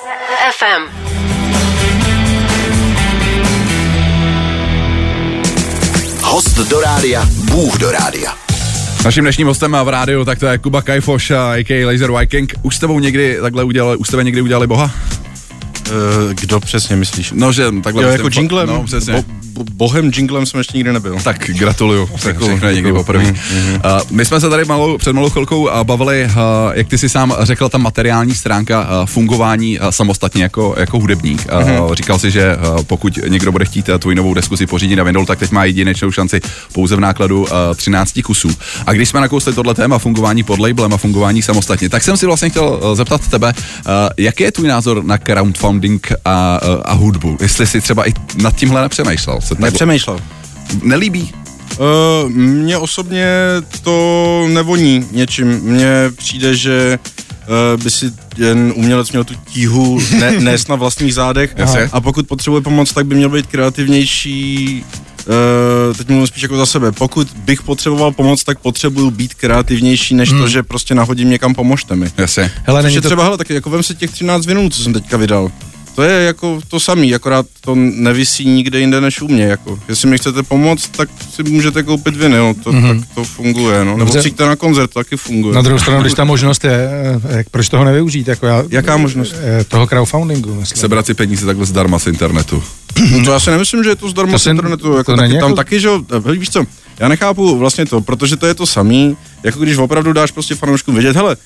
FM. 0.58 1.33
Host 6.56 6.70
do 6.70 6.80
rádia, 6.80 7.28
Bůh 7.50 7.78
do 7.78 7.90
rádia. 7.90 8.34
Naším 9.04 9.24
dnešním 9.24 9.46
hostem 9.46 9.76
v 9.84 9.88
rádiu, 9.88 10.24
tak 10.24 10.38
to 10.38 10.46
je 10.46 10.58
Kuba 10.58 10.82
Kajfoš, 10.82 11.30
a.k.a. 11.30 11.86
Laser 11.86 12.12
Viking. 12.12 12.54
Už 12.62 12.76
s 12.76 12.78
tebou 12.78 12.98
někdy 12.98 13.38
takhle 13.40 13.64
udělali, 13.64 13.96
už 13.96 14.08
s 14.08 14.10
tebe 14.10 14.24
někdy 14.24 14.42
udělali 14.42 14.66
boha? 14.66 14.90
Uh, 15.90 16.32
kdo 16.32 16.60
přesně 16.60 16.96
myslíš? 16.96 17.32
No, 17.36 17.52
že 17.52 17.70
takhle... 17.82 18.02
Jo, 18.02 18.08
jako 18.08 18.28
jinglem? 18.32 18.68
No, 18.68 18.84
přesně. 18.84 19.12
Bo, 19.12 19.24
bo, 19.52 19.64
bohem 19.72 20.10
jinglem 20.16 20.46
jsem 20.46 20.58
ještě 20.58 20.76
nikdy 20.76 20.92
nebyl. 20.92 21.16
Tak 21.24 21.50
gratuluju, 21.50 22.08
je 22.68 22.74
někdy 22.74 22.92
poprvé. 22.92 23.24
Mm-hmm. 23.24 23.74
Uh, 23.74 24.10
my 24.10 24.24
jsme 24.24 24.40
se 24.40 24.50
tady 24.50 24.64
malou, 24.64 24.98
před 24.98 25.12
malou 25.12 25.30
chvilkou 25.30 25.62
uh, 25.62 25.82
bavili, 25.82 26.24
uh, 26.24 26.30
jak 26.72 26.88
ty 26.88 26.98
si 26.98 27.08
sám 27.08 27.34
řekl, 27.40 27.68
ta 27.68 27.78
materiální 27.78 28.34
stránka 28.34 28.80
uh, 28.80 29.06
fungování 29.06 29.80
uh, 29.80 29.88
samostatně 29.88 30.42
jako, 30.42 30.74
jako 30.78 30.98
hudebník. 30.98 31.46
Uh, 31.52 31.60
mm-hmm. 31.60 31.94
Říkal 31.94 32.18
si, 32.18 32.30
že 32.30 32.56
uh, 32.56 32.82
pokud 32.82 33.18
někdo 33.28 33.52
bude 33.52 33.64
chtít 33.64 33.88
uh, 33.88 33.98
tvůj 33.98 34.14
novou 34.14 34.34
desku 34.34 34.56
si 34.56 34.66
pořídit 34.66 34.96
na 34.96 35.04
Windows, 35.04 35.26
tak 35.26 35.38
teď 35.38 35.50
má 35.50 35.64
jedinečnou 35.64 36.10
šanci 36.10 36.40
pouze 36.72 36.96
v 36.96 37.00
nákladu 37.00 37.42
uh, 37.42 37.48
13 37.76 38.20
kusů. 38.24 38.50
A 38.86 38.92
když 38.92 39.08
jsme 39.08 39.20
nakousli 39.20 39.52
tohle 39.52 39.74
téma 39.74 39.98
fungování 39.98 40.42
pod 40.42 40.58
labelem 40.58 40.94
a 40.94 40.96
fungování 40.96 41.42
samostatně, 41.42 41.88
tak 41.88 42.02
jsem 42.02 42.16
si 42.16 42.26
vlastně 42.26 42.50
chtěl 42.50 42.80
uh, 42.82 42.94
zeptat 42.94 43.28
tebe, 43.28 43.52
uh, 43.56 43.92
jaký 44.16 44.42
je 44.42 44.52
tvůj 44.52 44.68
názor 44.68 45.04
na 45.04 45.18
crowdfunding 45.18 45.73
a, 46.24 46.60
uh, 46.62 46.82
a 46.84 46.92
hudbu? 46.92 47.36
Jestli 47.40 47.66
si 47.66 47.80
třeba 47.80 48.08
i 48.08 48.12
nad 48.42 48.56
tímhle 48.56 48.82
nepřemýšlel? 48.82 49.40
Se 49.40 49.54
Nepřemýšlel. 49.58 50.20
Nelíbí? 50.82 51.32
Uh, 51.78 52.30
mně 52.30 52.78
osobně 52.78 53.26
to 53.82 54.46
nevoní 54.48 55.06
něčím. 55.12 55.60
Mně 55.62 55.92
přijde, 56.16 56.56
že 56.56 56.98
uh, 57.76 57.82
by 57.82 57.90
si 57.90 58.12
jen 58.36 58.72
umělec 58.76 59.10
měl 59.10 59.24
tu 59.24 59.34
tíhu 59.34 60.00
ne, 60.18 60.30
nést 60.40 60.68
na 60.68 60.76
vlastních 60.76 61.14
zádech 61.14 61.54
a 61.92 62.00
pokud 62.00 62.26
potřebuje 62.26 62.62
pomoc, 62.62 62.92
tak 62.92 63.06
by 63.06 63.14
měl 63.14 63.28
být 63.28 63.46
kreativnější 63.46 64.84
Uh, 65.26 65.96
teď 65.96 66.08
mluvím 66.08 66.26
spíš 66.26 66.42
jako 66.42 66.56
za 66.56 66.66
sebe. 66.66 66.92
Pokud 66.92 67.28
bych 67.36 67.62
potřeboval 67.62 68.12
pomoc, 68.12 68.44
tak 68.44 68.58
potřebuju 68.58 69.10
být 69.10 69.34
kreativnější, 69.34 70.14
než 70.14 70.30
hmm. 70.30 70.40
to, 70.40 70.48
že 70.48 70.62
prostě 70.62 70.94
nahodím 70.94 71.30
někam, 71.30 71.54
pomožte 71.54 71.96
mi. 71.96 72.12
Jasně. 72.16 72.50
Hele, 72.64 72.82
není 72.82 73.00
to... 73.00 73.08
třeba, 73.08 73.24
hele, 73.24 73.38
tak 73.38 73.50
jako 73.50 73.70
vem 73.70 73.82
si 73.82 73.94
těch 73.94 74.10
13 74.10 74.46
minut, 74.46 74.74
co 74.74 74.82
jsem 74.82 74.92
teďka 74.92 75.16
vydal. 75.16 75.50
To 75.94 76.02
je 76.02 76.24
jako 76.24 76.60
to 76.68 76.80
samý, 76.80 77.14
akorát 77.14 77.46
to 77.60 77.74
nevisí 77.74 78.44
nikde 78.44 78.80
jinde 78.80 79.00
než 79.00 79.22
u 79.22 79.28
mě. 79.28 79.44
Jako. 79.44 79.78
Jestli 79.88 80.08
mi 80.08 80.18
chcete 80.18 80.42
pomoct, 80.42 80.88
tak 80.88 81.08
si 81.34 81.42
můžete 81.42 81.82
koupit 81.82 82.16
vinyl, 82.16 82.54
to, 82.64 82.72
mm-hmm. 82.72 82.98
tak 82.98 83.08
to 83.14 83.24
funguje. 83.24 83.84
No. 83.84 83.96
Nebo 83.96 84.14
přijďte 84.14 84.46
na 84.46 84.56
koncert, 84.56 84.90
to 84.90 85.00
taky 85.00 85.16
funguje. 85.16 85.54
Na 85.54 85.62
druhou 85.62 85.78
stranu, 85.78 86.00
když 86.00 86.14
ta 86.14 86.24
možnost 86.24 86.64
je, 86.64 86.88
eh, 87.30 87.36
jak, 87.36 87.50
proč 87.50 87.68
toho 87.68 87.84
nevyužít? 87.84 88.28
Jako 88.28 88.46
já, 88.46 88.64
Jaká 88.70 88.96
možnost? 88.96 89.34
Eh, 89.42 89.64
toho 89.64 89.86
crowdfundingu, 89.86 90.54
myslím. 90.54 90.80
Sebrat 90.80 91.06
si 91.06 91.14
peníze 91.14 91.46
takhle 91.46 91.66
zdarma 91.66 91.98
z 91.98 92.06
internetu. 92.06 92.62
No 93.10 93.24
to 93.24 93.32
já 93.32 93.40
si 93.40 93.50
nemyslím, 93.50 93.84
že 93.84 93.90
je 93.90 93.96
to 93.96 94.08
zdarma 94.08 94.32
to 94.32 94.38
z 94.38 94.46
internetu. 94.46 94.96
Jako 94.96 95.12
to 95.12 95.16
taky, 95.16 95.32
tam 95.32 95.50
jako... 95.50 95.56
taky, 95.56 95.80
že 95.80 95.88
víš 96.38 96.50
co, 96.50 96.64
já 96.98 97.08
nechápu 97.08 97.58
vlastně 97.58 97.86
to, 97.86 98.00
protože 98.00 98.36
to 98.36 98.46
je 98.46 98.54
to 98.54 98.66
samý, 98.66 99.16
jako 99.42 99.60
když 99.60 99.76
opravdu 99.76 100.12
dáš 100.12 100.30
prostě 100.30 100.54
fanouškům 100.54 100.94
vědět, 100.94 101.16
hele, 101.16 101.36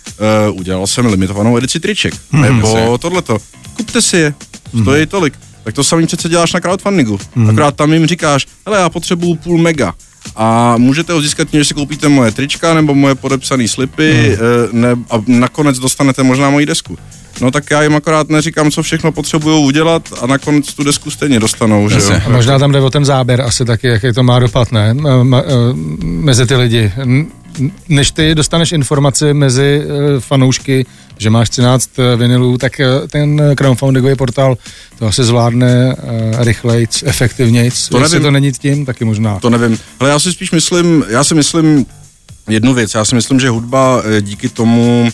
uh, 0.50 0.59
udělal 0.59 0.87
jsem 0.87 1.07
limitovanou 1.07 1.59
edici 1.59 1.81
triček, 1.81 2.14
hmm, 2.31 2.43
nebo 2.43 2.99
tohleto, 2.99 3.38
kupte 3.76 4.02
si 4.02 4.17
je, 4.17 4.35
stojí 4.83 5.00
hmm. 5.02 5.07
tolik. 5.07 5.35
Tak 5.64 5.75
to 5.75 5.85
samý 5.85 6.07
přece 6.07 6.28
děláš 6.28 6.52
na 6.52 6.61
crowdfundingu. 6.61 7.19
Hmm. 7.35 7.50
Akorát 7.50 7.76
tam 7.76 7.93
jim 7.93 8.07
říkáš, 8.07 8.47
hele, 8.67 8.78
já 8.78 8.88
potřebuju 8.88 9.35
půl 9.35 9.59
mega. 9.59 9.95
A 10.37 10.76
můžete 10.76 11.12
ho 11.12 11.21
získat 11.21 11.49
tím, 11.50 11.61
že 11.61 11.64
si 11.64 11.75
koupíte 11.75 12.09
moje 12.09 12.33
trička 12.33 12.75
nebo 12.75 12.95
moje 12.95 13.14
podepsané 13.14 13.69
slipy 13.69 14.37
hmm. 14.40 14.81
ne, 14.81 14.88
a 15.11 15.23
nakonec 15.26 15.78
dostanete 15.78 16.23
možná 16.23 16.50
moji 16.50 16.67
desku. 16.67 16.99
No 17.40 17.50
tak 17.50 17.71
já 17.71 17.83
jim 17.83 17.97
akorát 17.97 18.28
neříkám, 18.28 18.71
co 18.71 18.83
všechno 18.83 19.12
potřebují 19.12 19.64
udělat 19.64 20.02
a 20.21 20.26
nakonec 20.26 20.75
tu 20.75 20.85
desku 20.85 21.11
stejně 21.11 21.40
dostanou. 21.40 21.88
Že 21.88 21.99
jo? 21.99 22.21
A 22.26 22.28
možná 22.28 22.59
tam 22.59 22.73
jde 22.73 22.80
o 22.80 22.90
ten 22.90 23.04
záběr 23.04 23.40
asi 23.40 23.64
taky, 23.64 23.87
jaký 23.87 24.12
to 24.12 24.23
má 24.23 24.38
dopad, 24.38 24.73
ne? 24.73 24.95
Mezi 26.02 26.47
ty 26.47 26.57
lidi. 26.57 26.92
Než 27.88 28.11
ty 28.11 28.35
dostaneš 28.35 28.73
informaci 28.73 29.35
mezi 29.35 29.83
e, 29.83 30.21
fanoušky, 30.21 30.87
že 31.18 31.30
máš 31.30 31.50
13 31.50 31.99
e, 31.99 32.16
vinilů, 32.16 32.59
tak 32.59 32.80
e, 32.80 32.87
ten 33.11 33.42
crowdfundingový 33.57 34.16
portál 34.16 34.59
to 34.99 35.07
asi 35.07 35.25
zvládne 35.25 35.97
rychleji, 36.38 36.87
efektivněji. 37.04 37.71
To 37.88 37.99
nevím. 37.99 38.23
to 38.23 38.30
není 38.30 38.52
tím, 38.52 38.87
taky 38.87 39.04
možná. 39.04 39.38
To 39.38 39.50
nevím. 39.50 39.78
Ale 40.00 40.11
já 40.11 40.18
si 40.18 40.33
spíš 40.33 40.50
myslím, 40.50 41.04
já 41.09 41.25
si 41.25 41.35
myslím, 41.35 41.87
jednu 42.49 42.75
věc. 42.75 42.95
Já 42.95 43.05
si 43.05 43.14
myslím, 43.14 43.40
že 43.40 43.49
hudba 43.49 44.02
díky 44.21 44.49
tomu, 44.49 45.11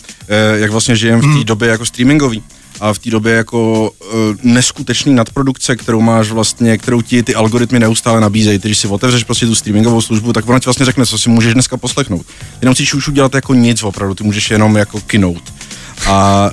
jak 0.53 0.71
vlastně 0.71 0.95
žijeme 0.95 1.17
v 1.17 1.21
té 1.21 1.27
hmm. 1.27 1.43
době 1.43 1.69
jako 1.69 1.85
streamingový, 1.85 2.43
a 2.79 2.93
v 2.93 2.99
té 2.99 3.09
době 3.09 3.33
jako 3.33 3.89
uh, 3.89 4.17
neskutečný 4.43 5.13
nadprodukce, 5.13 5.75
kterou 5.75 6.01
máš 6.01 6.31
vlastně, 6.31 6.77
kterou 6.77 7.01
ti 7.01 7.23
ty 7.23 7.35
algoritmy 7.35 7.79
neustále 7.79 8.21
nabízejí. 8.21 8.59
Když 8.59 8.77
si 8.77 8.87
otevřeš 8.87 9.23
prostě 9.23 9.45
tu 9.45 9.55
streamingovou 9.55 10.01
službu, 10.01 10.33
tak 10.33 10.49
ona 10.49 10.59
ti 10.59 10.65
vlastně 10.65 10.85
řekne, 10.85 11.05
co 11.05 11.17
si 11.17 11.29
můžeš 11.29 11.53
dneska 11.53 11.77
poslechnout. 11.77 12.25
Jenom 12.61 12.71
musíš 12.71 12.93
už 12.93 13.07
udělat 13.07 13.35
jako 13.35 13.53
nic 13.53 13.83
opravdu, 13.83 14.15
ty 14.15 14.23
můžeš 14.23 14.51
jenom 14.51 14.75
jako 14.75 15.01
kinout. 15.01 15.53
A, 16.07 16.51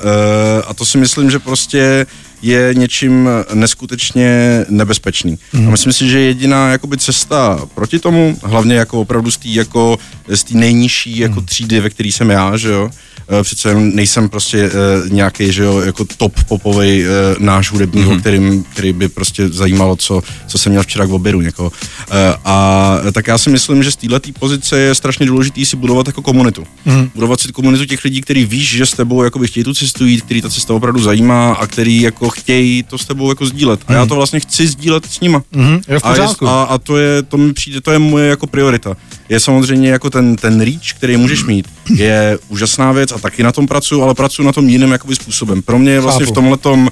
a 0.67 0.75
to 0.75 0.85
si 0.85 0.99
myslím, 0.99 1.31
že 1.31 1.39
prostě 1.39 2.07
je 2.43 2.75
něčím 2.75 3.29
neskutečně 3.55 4.65
nebezpečný. 4.69 5.39
Mm. 5.53 5.69
A 5.69 5.71
myslím 5.71 5.93
si, 5.93 6.09
že 6.09 6.21
jediná 6.21 6.69
jakoby 6.69 6.99
cesta 6.99 7.61
proti 7.75 7.99
tomu, 7.99 8.39
hlavně 8.43 8.75
jako 8.75 9.01
opravdu 9.01 9.31
z 9.31 9.37
té 9.37 9.49
jako, 9.49 9.99
z 10.29 10.45
nejnižší 10.53 11.19
jako 11.19 11.41
mhm. 11.41 11.47
třídy, 11.47 11.81
ve 11.81 11.91
které 11.91 12.09
jsem 12.09 12.31
já, 12.31 12.57
že 12.57 12.69
jo, 12.69 12.91
Eh, 13.29 13.43
přece 13.43 13.75
nejsem 13.75 14.29
prostě 14.29 14.71
uh, 14.71 15.13
nějaký, 15.13 15.53
že 15.53 15.63
jo, 15.63 15.81
jako 15.81 16.05
top 16.17 16.33
popový 16.49 17.03
uh, 17.03 17.09
náš 17.39 17.71
hudebník, 17.71 18.07
mm-hmm. 18.07 18.21
kterým, 18.21 18.63
který 18.63 18.93
by 18.93 19.09
prostě 19.09 19.49
zajímalo, 19.49 19.97
co, 19.97 20.23
co 20.47 20.59
jsem 20.59 20.73
měl 20.73 20.83
včera 20.83 21.07
k 21.07 21.11
obědu 21.11 21.41
někoho. 21.41 21.69
Uh, 21.71 22.17
a 22.45 22.97
tak 23.13 23.27
já 23.27 23.39
si 23.39 23.51
myslím, 23.51 23.83
že 23.83 23.91
z 23.91 23.97
této 23.97 24.33
pozice 24.39 24.79
je 24.79 24.95
strašně 24.95 25.27
důležité 25.27 25.65
si 25.65 25.77
budovat 25.77 26.07
jako 26.07 26.23
komunitu. 26.23 26.65
Mm-hmm. 26.87 27.11
Budovat 27.15 27.41
si 27.41 27.53
komunitu 27.53 27.85
těch 27.85 28.05
lidí, 28.05 28.21
kteří 28.21 28.45
víš, 28.45 28.71
že 28.71 28.87
s 28.87 28.93
tebou 28.93 29.23
jakoby 29.23 29.47
chtějí 29.47 29.65
tu 29.65 29.75
cestu 29.75 30.07
jít, 30.07 30.23
který 30.23 30.43
ta 30.43 30.51
cesta 30.51 30.75
opravdu 30.75 31.01
zajímá 31.01 31.53
a 31.53 31.67
který 31.67 32.01
jako 32.01 32.31
chtějí 32.33 32.83
to 32.83 32.99
s 32.99 33.05
tebou 33.05 33.29
jako 33.29 33.47
sdílet. 33.47 33.81
A 33.81 33.85
mm-hmm. 33.85 33.95
já 33.95 34.01
mhm. 34.01 34.09
to 34.09 34.15
vlastně 34.15 34.41
chci 34.41 34.67
sdílet 34.67 35.07
s 35.07 35.21
nima. 35.21 35.43
Mm-hmm. 35.53 35.83
Je 35.89 35.99
v 35.99 36.05
a, 36.05 36.49
a, 36.49 36.63
a, 36.63 36.79
to 36.79 36.99
je, 36.99 37.23
to 37.23 37.37
mi 37.37 37.53
přijde, 37.53 37.81
to 37.81 37.93
je 37.93 37.99
moje 37.99 38.29
jako 38.29 38.47
priorita. 38.47 38.97
Je 39.29 39.41
samozřejmě 39.41 39.91
jako 39.91 40.11
ten, 40.11 40.37
ten 40.37 40.61
reach, 40.61 40.93
který 40.97 41.17
můžeš 41.17 41.45
mít, 41.45 41.69
je 41.95 42.39
úžasná 42.49 42.93
věc 42.93 43.13
a 43.13 43.19
taky 43.19 43.43
na 43.43 43.53
tom 43.53 43.67
pracuji, 43.67 44.03
ale 44.03 44.15
pracuji 44.15 44.43
na 44.43 44.53
tom 44.53 44.69
jiným 44.69 44.93
jakoby 44.93 45.15
způsobem. 45.15 45.63
Pro 45.63 45.79
mě 45.79 45.93
je 45.93 46.01
vlastně 46.01 46.25
Chápu. 46.25 46.33
v 46.33 46.35
tomhle 46.35 46.57
tom 46.57 46.91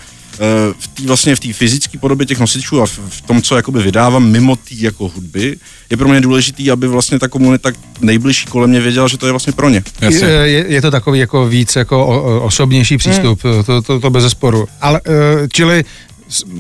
v 0.81 0.89
tý, 0.89 1.07
vlastně 1.07 1.37
v 1.37 1.41
té 1.41 1.53
fyzické 1.53 1.99
podobě 1.99 2.27
těch 2.27 2.39
nosičů 2.39 2.83
a 2.83 2.87
v, 2.87 3.01
v 3.09 3.21
tom, 3.21 3.43
co 3.43 3.57
jakoby 3.57 3.83
vydávám 3.83 4.31
mimo 4.31 4.57
té 4.57 4.75
jako 4.75 5.09
hudby, 5.09 5.57
je 5.91 5.97
pro 5.97 6.09
mě 6.09 6.21
důležitý, 6.21 6.71
aby 6.71 6.89
vlastně 6.89 7.19
ta 7.19 7.29
komunita 7.29 7.71
nejbližší 8.01 8.47
kolem 8.47 8.71
mě 8.71 8.81
věděla, 8.81 9.09
že 9.09 9.19
to 9.19 9.27
je 9.27 9.33
vlastně 9.33 9.53
pro 9.53 9.69
ně. 9.69 9.83
Je, 10.01 10.27
je, 10.27 10.65
je 10.69 10.83
to 10.83 10.91
takový 10.91 11.19
jako 11.19 11.47
víc 11.47 11.77
jako 11.77 12.07
o, 12.07 12.41
osobnější 12.41 12.99
přístup, 12.99 13.45
hmm. 13.45 13.65
to, 13.65 13.83
to, 13.83 14.01
to 14.01 14.11
bez 14.11 14.31
sporu. 14.31 14.69
Ale, 14.81 15.01
uh, 15.01 15.15
čili 15.53 15.85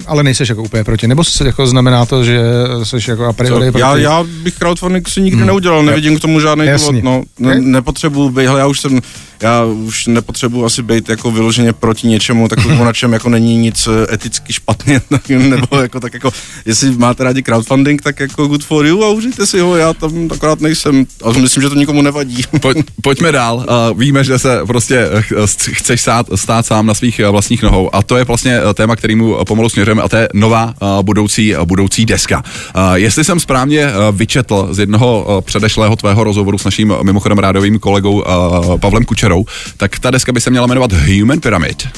ale 0.07 0.23
nejseš 0.23 0.49
jako 0.49 0.63
úplně 0.63 0.85
proti, 0.85 1.09
nebo 1.09 1.25
se 1.25 1.47
jako 1.47 1.67
znamená 1.67 2.07
to, 2.07 2.25
že 2.25 2.41
jsi 2.83 3.11
jako 3.11 3.25
a 3.25 3.33
priori 3.33 3.67
Co? 3.67 3.73
proti? 3.73 3.81
Já, 3.81 3.97
já 3.97 4.25
bych 4.43 4.55
crowdfunding 4.55 5.09
si 5.09 5.21
nikdy 5.21 5.39
hmm. 5.39 5.47
neudělal, 5.47 5.83
nevidím 5.83 6.19
k 6.19 6.21
tomu 6.21 6.41
žádný 6.41 6.67
důvod, 6.67 7.03
no, 7.03 7.23
ne, 7.39 7.61
nepotřebuji 7.61 8.31
být, 8.31 8.45
já 8.45 8.67
už 8.67 8.81
jsem 8.81 9.01
já 9.43 9.65
už 9.65 10.07
nepotřebuji 10.07 10.65
asi 10.65 10.83
být 10.83 11.09
jako 11.09 11.31
vyloženě 11.31 11.73
proti 11.73 12.09
něčemu 12.09 12.49
takovému, 12.49 12.85
na 12.85 12.93
čem 12.93 13.13
jako 13.13 13.29
není 13.29 13.57
nic 13.57 13.89
eh, 13.89 14.15
eticky 14.15 14.53
špatně, 14.53 15.01
nebo 15.29 15.77
jako 15.81 16.01
tak 16.01 16.15
jako, 16.15 16.31
jestli 16.65 16.91
máte 16.91 17.25
rádi 17.25 17.43
crowdfunding, 17.43 18.03
tak 18.03 18.21
jako 18.21 18.47
good 18.47 18.65
for 18.65 18.87
you 18.87 19.05
a 19.05 19.09
užijte 19.09 19.47
si 19.47 19.61
ho, 19.61 19.77
já 19.77 19.93
tam 19.93 20.29
akorát 20.33 20.61
nejsem, 20.61 21.07
ale 21.23 21.39
myslím, 21.39 21.63
že 21.63 21.69
to 21.69 21.75
nikomu 21.75 22.03
nevadí. 22.03 22.43
Pojď, 22.61 22.79
pojďme 23.03 23.33
dál, 23.33 23.57
uh, 23.57 23.99
víme, 23.99 24.25
že 24.25 24.39
se 24.39 24.61
prostě 24.67 25.09
eh, 25.13 25.47
chceš 25.73 26.01
stát, 26.01 26.27
stát 26.35 26.67
sám 26.67 26.87
na 26.87 26.95
svých 26.95 27.21
vlastních 27.31 27.63
nohou 27.63 27.95
a 27.95 28.03
to 28.03 28.17
je 28.17 28.25
vlastně 28.25 28.61
téma, 28.75 28.97
kterýmu 28.97 29.45
pomalu 29.45 29.69
směřujeme 29.69 30.03
a 30.03 30.09
to 30.09 30.17
je 30.17 30.29
nová 30.35 30.75
uh, 30.83 31.03
budoucí, 31.03 31.57
uh, 31.57 31.65
budoucí 31.65 32.07
deska. 32.07 32.43
Uh, 32.77 32.95
jestli 32.95 33.25
jsem 33.25 33.41
správně 33.41 33.87
uh, 33.87 34.17
vyčetl 34.17 34.69
z 34.71 34.79
jednoho 34.79 35.25
uh, 35.29 35.41
předešlého 35.41 35.97
tvého 35.97 36.25
rozhovoru 36.25 36.59
s 36.59 36.65
naším 36.65 36.95
mimochodem 37.03 37.39
rádovým 37.39 37.79
kolegou 37.79 38.13
uh, 38.21 38.79
Pavlem 38.81 39.05
Kučerem, 39.05 39.30
Kučerou, 39.31 39.45
tak 39.77 39.99
ta 39.99 40.11
deska 40.11 40.33
by 40.33 40.41
se 40.41 40.51
měla 40.51 40.67
jmenovat 40.67 40.93
Human 40.93 41.41
Pyramid. 41.41 41.89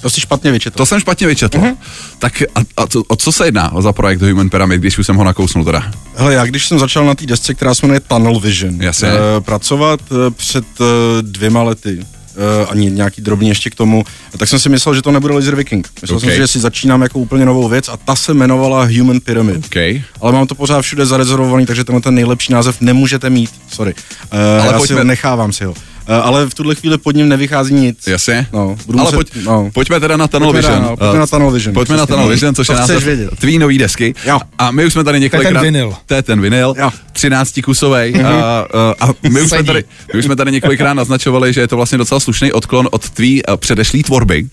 To 0.00 0.10
jsi 0.10 0.20
špatně 0.20 0.52
vyčetl. 0.52 0.76
To 0.76 0.86
jsem 0.86 1.00
špatně 1.00 1.26
vyčetl. 1.26 1.58
Uh-huh. 1.58 1.76
Tak 2.18 2.42
a, 2.54 2.60
a 2.76 2.86
to, 2.86 3.02
o 3.08 3.16
co 3.16 3.32
se 3.32 3.44
jedná 3.44 3.72
za 3.80 3.92
projekt 3.92 4.22
Human 4.22 4.50
Pyramid, 4.50 4.80
když 4.80 4.98
už 4.98 5.06
jsem 5.06 5.16
ho 5.16 5.24
nakousnul 5.24 5.64
teda? 5.64 5.90
Hele, 6.16 6.34
já 6.34 6.44
když 6.44 6.68
jsem 6.68 6.78
začal 6.78 7.04
na 7.04 7.14
té 7.14 7.26
desce, 7.26 7.54
která 7.54 7.74
se 7.74 7.86
jmenuje 7.86 8.00
Tunnel 8.00 8.40
Vision, 8.40 8.82
Jasně. 8.82 9.08
Uh, 9.08 9.44
pracovat 9.44 10.00
uh, 10.10 10.18
před 10.30 10.64
uh, 10.80 10.86
dvěma 11.22 11.62
lety, 11.62 11.98
uh, 11.98 12.70
ani 12.70 12.90
nějaký 12.90 13.22
drobný 13.22 13.48
ještě 13.48 13.70
k 13.70 13.74
tomu, 13.74 14.04
tak 14.36 14.48
jsem 14.48 14.58
si 14.58 14.68
myslel, 14.68 14.94
že 14.94 15.02
to 15.02 15.12
nebude 15.12 15.34
Laser 15.34 15.56
Viking. 15.56 15.88
Myslel 16.02 16.16
okay. 16.16 16.28
jsem 16.28 16.36
si, 16.36 16.42
že 16.42 16.46
si 16.46 16.60
začínám 16.60 17.02
jako 17.02 17.18
úplně 17.18 17.44
novou 17.44 17.68
věc 17.68 17.88
a 17.88 17.96
ta 17.96 18.16
se 18.16 18.32
jmenovala 18.32 18.88
Human 18.98 19.20
Pyramid. 19.20 19.66
Okay. 19.66 20.02
Ale 20.20 20.32
mám 20.32 20.46
to 20.46 20.54
pořád 20.54 20.82
všude 20.82 21.06
zarezervovaný, 21.06 21.66
takže 21.66 21.84
tenhle 21.84 22.00
ten 22.00 22.14
nejlepší 22.14 22.52
název 22.52 22.80
nemůžete 22.80 23.30
mít. 23.30 23.50
Sorry. 23.68 23.94
Uh, 23.94 24.38
Ale 24.62 24.66
já 24.66 24.78
pojďme... 24.78 24.86
si 24.86 24.94
ho, 24.94 25.04
nechávám 25.04 25.52
si 25.52 25.64
ho. 25.64 25.74
Eh, 26.06 26.14
ale 26.14 26.46
v 26.46 26.54
tuhle 26.54 26.74
chvíli 26.74 26.98
pod 26.98 27.16
ním 27.16 27.28
nevychází 27.28 27.74
nic. 27.74 28.06
Jasně. 28.06 28.46
No, 28.52 28.76
budu 28.86 28.98
ale 28.98 29.06
muset, 29.12 29.16
pojď, 29.16 29.44
no. 29.44 29.70
pojďme 29.74 30.00
teda 30.00 30.16
na 30.16 30.28
Tunnel 30.28 30.52
pojďme 30.52 30.68
Vision. 30.68 30.82
Na, 30.82 30.90
no, 30.90 30.96
pojďme 30.96 31.18
na 31.18 31.26
Tunnel 31.26 31.50
Vision. 31.50 31.74
Pojďme 31.74 31.96
na 31.96 32.06
Tunnel 32.06 32.28
Vision, 32.28 32.54
což 32.54 32.68
je 32.68 32.74
název 32.74 33.04
tvý 33.38 33.58
nový 33.58 33.78
desky. 33.78 34.14
Jo. 34.26 34.40
A 34.58 34.70
my 34.70 34.86
už 34.86 34.92
jsme 34.92 35.04
tady 35.04 35.20
několikrát... 35.20 35.60
To 35.60 35.64
je 35.64 35.72
ten 35.72 35.74
vinyl. 35.74 35.94
To 36.06 36.14
je 36.14 36.22
ten 36.22 36.40
vinyl, 36.40 36.74
13 37.12 37.60
kusovej. 37.64 38.12
Mm-hmm. 38.12 38.26
A, 38.26 38.66
a, 39.00 39.08
a 39.08 39.14
my, 39.28 39.40
už 39.40 39.48
jsme 39.48 39.64
tady, 39.64 39.84
my 40.12 40.18
už 40.18 40.24
jsme 40.24 40.36
tady 40.36 40.52
několikrát 40.52 40.94
naznačovali, 40.94 41.52
že 41.52 41.60
je 41.60 41.68
to 41.68 41.76
vlastně 41.76 41.98
docela 41.98 42.20
slušný 42.20 42.52
odklon 42.52 42.88
od 42.90 43.10
tvý 43.10 43.42
uh, 43.44 43.56
předešlý 43.56 44.02
tvorby, 44.02 44.46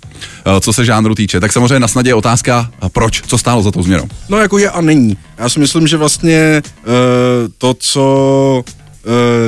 co 0.59 0.73
se 0.73 0.85
žánru 0.85 1.15
týče. 1.15 1.39
Tak 1.39 1.53
samozřejmě 1.53 1.79
na 1.79 1.87
snadě 1.87 2.09
je 2.09 2.15
otázka, 2.15 2.71
proč, 2.91 3.21
co 3.27 3.37
stálo 3.37 3.63
za 3.63 3.71
tou 3.71 3.83
změnou? 3.83 4.07
No 4.29 4.37
jako 4.37 4.57
je 4.57 4.69
a 4.69 4.81
není. 4.81 5.17
Já 5.37 5.49
si 5.49 5.59
myslím, 5.59 5.87
že 5.87 5.97
vlastně 5.97 6.61
uh, 6.85 6.93
to, 7.57 7.73
co 7.73 8.63
Eh, 8.63 8.63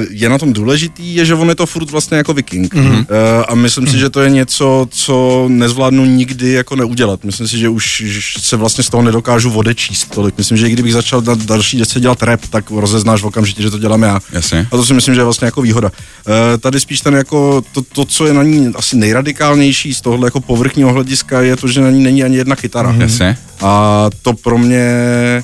je 0.09 0.29
na 0.29 0.37
tom 0.37 0.53
důležitý, 0.53 1.15
je, 1.15 1.25
že 1.25 1.35
on 1.35 1.49
je 1.49 1.55
to 1.55 1.65
furt 1.65 1.91
vlastně 1.91 2.17
jako 2.17 2.33
viking. 2.33 2.75
Mm-hmm. 2.75 3.05
A 3.47 3.55
myslím 3.55 3.87
si, 3.87 3.97
že 3.97 4.09
to 4.09 4.21
je 4.21 4.29
něco, 4.29 4.87
co 4.89 5.45
nezvládnu 5.47 6.05
nikdy 6.05 6.51
jako 6.51 6.75
neudělat. 6.75 7.23
Myslím 7.23 7.47
si, 7.47 7.57
že 7.57 7.69
už 7.69 8.03
se 8.39 8.57
vlastně 8.57 8.83
z 8.83 8.89
toho 8.89 9.03
nedokážu 9.03 9.51
odečíst 9.51 10.11
tolik. 10.11 10.37
Myslím, 10.37 10.57
že 10.57 10.67
i 10.67 10.71
kdybych 10.71 10.93
začal 10.93 11.21
na 11.21 11.35
další 11.35 11.77
desce 11.77 11.99
dělat 11.99 12.23
rap, 12.23 12.41
tak 12.49 12.71
rozeznáš 12.71 13.21
v 13.21 13.25
okamžitě, 13.25 13.61
že 13.61 13.69
to 13.69 13.77
dělám 13.77 14.03
já. 14.03 14.19
Jasně. 14.31 14.67
A 14.71 14.77
to 14.77 14.85
si 14.85 14.93
myslím, 14.93 15.15
že 15.15 15.21
je 15.21 15.25
vlastně 15.25 15.45
jako 15.45 15.61
výhoda. 15.61 15.91
Eh, 16.27 16.57
tady 16.57 16.79
spíš 16.79 17.01
ten 17.01 17.13
jako 17.13 17.63
to, 17.71 17.81
to, 17.81 18.05
co 18.05 18.25
je 18.25 18.33
na 18.33 18.43
ní 18.43 18.71
asi 18.75 18.95
nejradikálnější 18.95 19.93
z 19.93 20.01
tohohle 20.01 20.27
jako 20.27 20.41
povrchního 20.41 20.93
hlediska, 20.93 21.41
je 21.41 21.55
to, 21.55 21.67
že 21.67 21.81
na 21.81 21.89
ní 21.89 22.03
není 22.03 22.23
ani 22.23 22.37
jedna 22.37 22.55
kytara. 22.55 22.93
Mm-hmm. 22.93 23.01
Jasně. 23.01 23.37
A 23.61 24.09
to 24.21 24.33
pro 24.33 24.57
mě 24.57 24.81
Eh, 24.81 25.43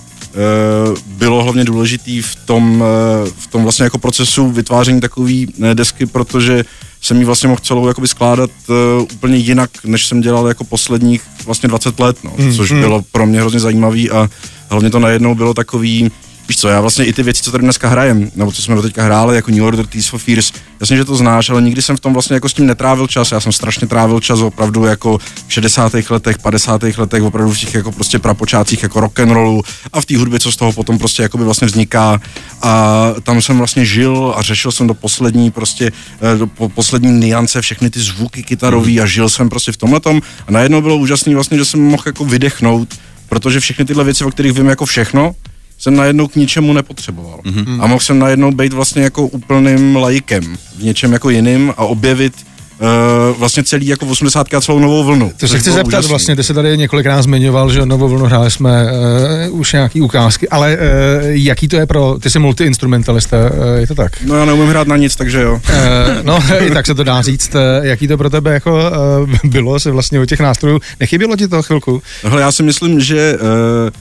bylo 1.07 1.43
hlavně 1.43 1.63
důležitý 1.63 2.21
v 2.21 2.35
tom, 2.35 2.83
eh, 2.83 3.29
v 3.37 3.47
tom 3.47 3.63
vlastně 3.63 3.83
jako 3.83 3.97
procesu 3.97 4.51
vytváření 4.51 5.01
takové 5.01 5.33
eh, 5.63 5.75
desky, 5.75 6.05
protože 6.05 6.63
jsem 7.01 7.17
ji 7.19 7.25
vlastně 7.25 7.49
mohl 7.49 7.61
celou 7.63 7.87
jakoby 7.87 8.07
skládat 8.07 8.49
uh, 8.67 8.75
úplně 9.13 9.37
jinak, 9.37 9.69
než 9.83 10.05
jsem 10.05 10.21
dělal 10.21 10.47
jako 10.47 10.63
posledních 10.63 11.21
vlastně 11.45 11.69
20 11.69 11.99
let, 11.99 12.17
no, 12.23 12.33
mm, 12.37 12.53
což 12.53 12.71
mm. 12.71 12.79
bylo 12.79 13.01
pro 13.11 13.25
mě 13.25 13.39
hrozně 13.39 13.59
zajímavý 13.59 14.11
a 14.11 14.29
hlavně 14.69 14.89
to 14.89 14.99
najednou 14.99 15.35
bylo 15.35 15.53
takový, 15.53 16.11
Víš 16.47 16.57
co, 16.57 16.67
já 16.67 16.81
vlastně 16.81 17.05
i 17.05 17.13
ty 17.13 17.23
věci, 17.23 17.43
co 17.43 17.51
tady 17.51 17.61
dneska 17.61 17.89
hrajem, 17.89 18.31
nebo 18.35 18.51
co 18.51 18.61
jsme 18.61 18.75
do 18.75 18.81
teďka 18.81 19.03
hráli, 19.03 19.35
jako 19.35 19.51
New 19.51 19.63
Order, 19.63 19.85
Tears 19.85 20.07
for 20.07 20.19
Fears, 20.19 20.53
jasně, 20.79 20.97
že 20.97 21.05
to 21.05 21.15
znáš, 21.15 21.49
ale 21.49 21.61
nikdy 21.61 21.81
jsem 21.81 21.97
v 21.97 21.99
tom 21.99 22.13
vlastně 22.13 22.33
jako 22.33 22.49
s 22.49 22.53
tím 22.53 22.65
netrávil 22.65 23.07
čas. 23.07 23.31
Já 23.31 23.39
jsem 23.39 23.51
strašně 23.51 23.87
trávil 23.87 24.19
čas 24.19 24.39
opravdu 24.39 24.85
jako 24.85 25.17
v 25.47 25.53
60. 25.53 25.93
letech, 26.09 26.37
50. 26.37 26.83
letech, 26.83 27.23
opravdu 27.23 27.53
v 27.53 27.59
těch 27.59 27.73
jako 27.73 27.91
prostě 27.91 28.19
prapočátcích 28.19 28.83
jako 28.83 28.99
rock 28.99 29.19
and 29.19 29.31
rollu 29.31 29.63
a 29.93 30.01
v 30.01 30.05
té 30.05 30.17
hudbě, 30.17 30.39
co 30.39 30.51
z 30.51 30.55
toho 30.55 30.73
potom 30.73 30.97
prostě 30.97 31.23
jako 31.23 31.37
by 31.37 31.43
vlastně 31.43 31.67
vzniká. 31.67 32.21
A 32.61 33.13
tam 33.23 33.41
jsem 33.41 33.57
vlastně 33.57 33.85
žil 33.85 34.33
a 34.37 34.41
řešil 34.41 34.71
jsem 34.71 34.87
do 34.87 34.93
poslední 34.93 35.51
prostě, 35.51 35.91
eh, 36.21 36.37
do 36.37 36.47
poslední 36.47 37.11
niance 37.11 37.61
všechny 37.61 37.89
ty 37.89 37.99
zvuky 37.99 38.43
kytarový 38.43 39.01
a 39.01 39.05
žil 39.05 39.29
jsem 39.29 39.49
prostě 39.49 39.71
v 39.71 39.77
tomhle 39.77 39.99
tom. 39.99 40.21
A 40.47 40.51
najednou 40.51 40.81
bylo 40.81 40.97
úžasný 40.97 41.35
vlastně, 41.35 41.57
že 41.57 41.65
jsem 41.65 41.81
mohl 41.81 42.03
jako 42.05 42.25
vydechnout, 42.25 42.99
protože 43.29 43.59
všechny 43.59 43.85
tyhle 43.85 44.03
věci, 44.03 44.23
o 44.23 44.31
kterých 44.31 44.53
vím 44.53 44.67
jako 44.67 44.85
všechno, 44.85 45.35
jsem 45.77 45.95
najednou 45.95 46.27
k 46.27 46.35
ničemu 46.35 46.73
nepotřeboval. 46.73 47.39
Mm-hmm. 47.43 47.83
A 47.83 47.87
mohl 47.87 47.99
jsem 47.99 48.19
najednou 48.19 48.51
být 48.51 48.73
vlastně 48.73 49.01
jako 49.01 49.27
úplným 49.27 49.95
lajkem 49.95 50.57
v 50.77 50.83
něčem 50.83 51.13
jako 51.13 51.29
jiným 51.29 51.73
a 51.77 51.85
objevit 51.85 52.46
uh, 52.79 53.39
vlastně 53.39 53.63
celý 53.63 53.87
jako 53.87 54.05
80 54.05 54.53
a 54.53 54.61
celou 54.61 54.79
novou 54.79 55.03
vlnu. 55.03 55.31
To 55.37 55.47
se 55.47 55.59
chci 55.59 55.71
zeptat 55.71 55.87
úžasný. 55.87 56.09
vlastně, 56.09 56.35
ty 56.35 56.43
se 56.43 56.53
tady 56.53 56.77
několikrát 56.77 57.21
zmiňoval, 57.21 57.71
že 57.71 57.85
novou 57.85 58.07
vlnu 58.07 58.25
hráli 58.25 58.51
jsme 58.51 58.85
uh, 59.49 59.59
už 59.59 59.73
nějaký 59.73 60.01
ukázky, 60.01 60.49
ale 60.49 60.77
uh, 60.77 61.27
jaký 61.27 61.67
to 61.67 61.75
je 61.75 61.85
pro, 61.85 62.17
ty 62.21 62.29
jsi 62.29 62.39
multiinstrumentalista, 62.39 63.37
uh, 63.37 63.75
je 63.75 63.87
to 63.87 63.95
tak? 63.95 64.11
No 64.25 64.35
já 64.35 64.45
neumím 64.45 64.69
hrát 64.69 64.87
na 64.87 64.97
nic, 64.97 65.15
takže 65.15 65.41
jo. 65.41 65.53
Uh, 65.53 65.59
no 66.23 66.39
i 66.59 66.71
tak 66.71 66.85
se 66.85 66.95
to 66.95 67.03
dá 67.03 67.21
říct, 67.21 67.55
uh, 67.55 67.85
jaký 67.85 68.07
to 68.07 68.17
pro 68.17 68.29
tebe 68.29 68.53
jako 68.53 68.91
uh, 69.21 69.29
bylo 69.43 69.79
se 69.79 69.91
vlastně 69.91 70.19
u 70.19 70.25
těch 70.25 70.39
nástrojů, 70.39 70.79
nechybělo 70.99 71.35
ti 71.35 71.47
to 71.47 71.63
chvilku? 71.63 72.01
No 72.31 72.39
já 72.39 72.51
si 72.51 72.63
myslím, 72.63 72.99
že 72.99 73.37
uh, 73.41 73.47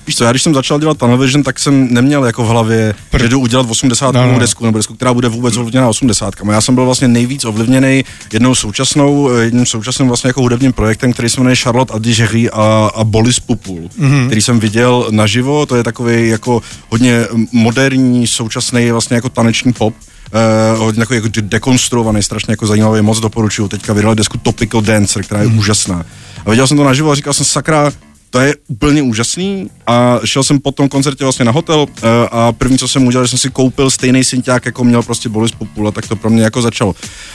víš 0.07 0.17
co, 0.17 0.25
já 0.25 0.31
když 0.31 0.43
jsem 0.43 0.55
začal 0.55 0.81
dělat 0.81 0.99
Tunnel 0.99 1.43
tak 1.45 1.59
jsem 1.59 1.95
neměl 1.95 2.25
jako 2.25 2.45
v 2.45 2.49
hlavě, 2.49 2.95
Pr- 3.13 3.23
že 3.23 3.29
jdu 3.29 3.41
udělat 3.41 3.67
80 3.71 4.15
no, 4.15 4.33
no. 4.33 4.39
desku, 4.39 4.65
nebo 4.65 4.79
desku, 4.79 4.95
která 4.95 5.15
bude 5.15 5.29
vůbec 5.29 5.57
ovlivněná 5.57 5.89
80. 5.89 6.35
Já 6.51 6.61
jsem 6.61 6.75
byl 6.75 6.85
vlastně 6.85 7.09
nejvíc 7.09 7.45
ovlivněný 7.45 8.05
jednou 8.33 8.55
současnou, 8.67 9.31
eh, 9.31 9.45
jedním 9.45 9.67
současným 9.67 10.09
vlastně 10.09 10.29
jako 10.29 10.41
hudebním 10.41 10.73
projektem, 10.73 11.13
který 11.13 11.29
se 11.29 11.41
jmenuje 11.41 11.57
Charlotte 11.57 11.95
Adigerie 11.95 12.51
a, 12.51 12.91
a 12.95 13.05
Bolis 13.05 13.41
Pupul, 13.41 13.91
mm-hmm. 13.99 14.27
který 14.27 14.43
jsem 14.43 14.61
viděl 14.61 15.07
naživo, 15.11 15.67
to 15.67 15.77
je 15.77 15.83
takový 15.83 16.29
jako 16.29 16.63
hodně 16.91 17.27
moderní, 17.53 18.27
současný 18.27 18.91
vlastně 18.91 19.15
jako 19.15 19.29
taneční 19.29 19.73
pop, 19.73 19.95
uh, 19.95 20.79
hodně 20.79 21.01
jako, 21.01 21.15
jako 21.15 21.29
dekonstruovaný, 21.41 22.23
strašně 22.23 22.53
jako 22.53 22.67
zajímavý, 22.67 23.03
moc 23.03 23.21
doporučuju. 23.21 23.69
Teďka 23.69 23.93
vydali 23.93 24.17
desku 24.17 24.39
Topical 24.39 24.81
Dancer, 24.81 25.23
která 25.23 25.41
je 25.43 25.49
mm. 25.49 25.59
úžasná. 25.59 26.05
A 26.47 26.51
viděl 26.51 26.67
jsem 26.67 26.77
to 26.77 26.85
naživo 26.85 27.11
a 27.11 27.15
říkal 27.15 27.33
jsem, 27.33 27.47
sakra, 27.47 27.93
to 28.37 28.41
je 28.41 28.55
úplně 28.69 29.03
úžasný 29.03 29.71
a 29.87 30.21
šel 30.25 30.45
jsem 30.45 30.61
po 30.61 30.73
tom 30.73 30.89
koncertě 30.89 31.25
vlastně 31.25 31.45
na 31.45 31.53
hotel 31.53 31.81
uh, 31.81 32.09
a 32.31 32.53
první, 32.53 32.79
co 32.79 32.89
jsem 32.89 33.07
udělal, 33.07 33.25
že 33.25 33.31
jsem 33.31 33.39
si 33.39 33.51
koupil 33.51 33.91
stejný 33.91 34.25
synťák, 34.25 34.67
jako 34.67 34.85
měl 34.85 35.03
prostě 35.03 35.29
Boris 35.29 35.53
Popula, 35.53 35.91
tak 35.91 36.09
to 36.09 36.17
pro 36.17 36.31
mě 36.31 36.43
jako 36.43 36.63
začalo. 36.63 36.95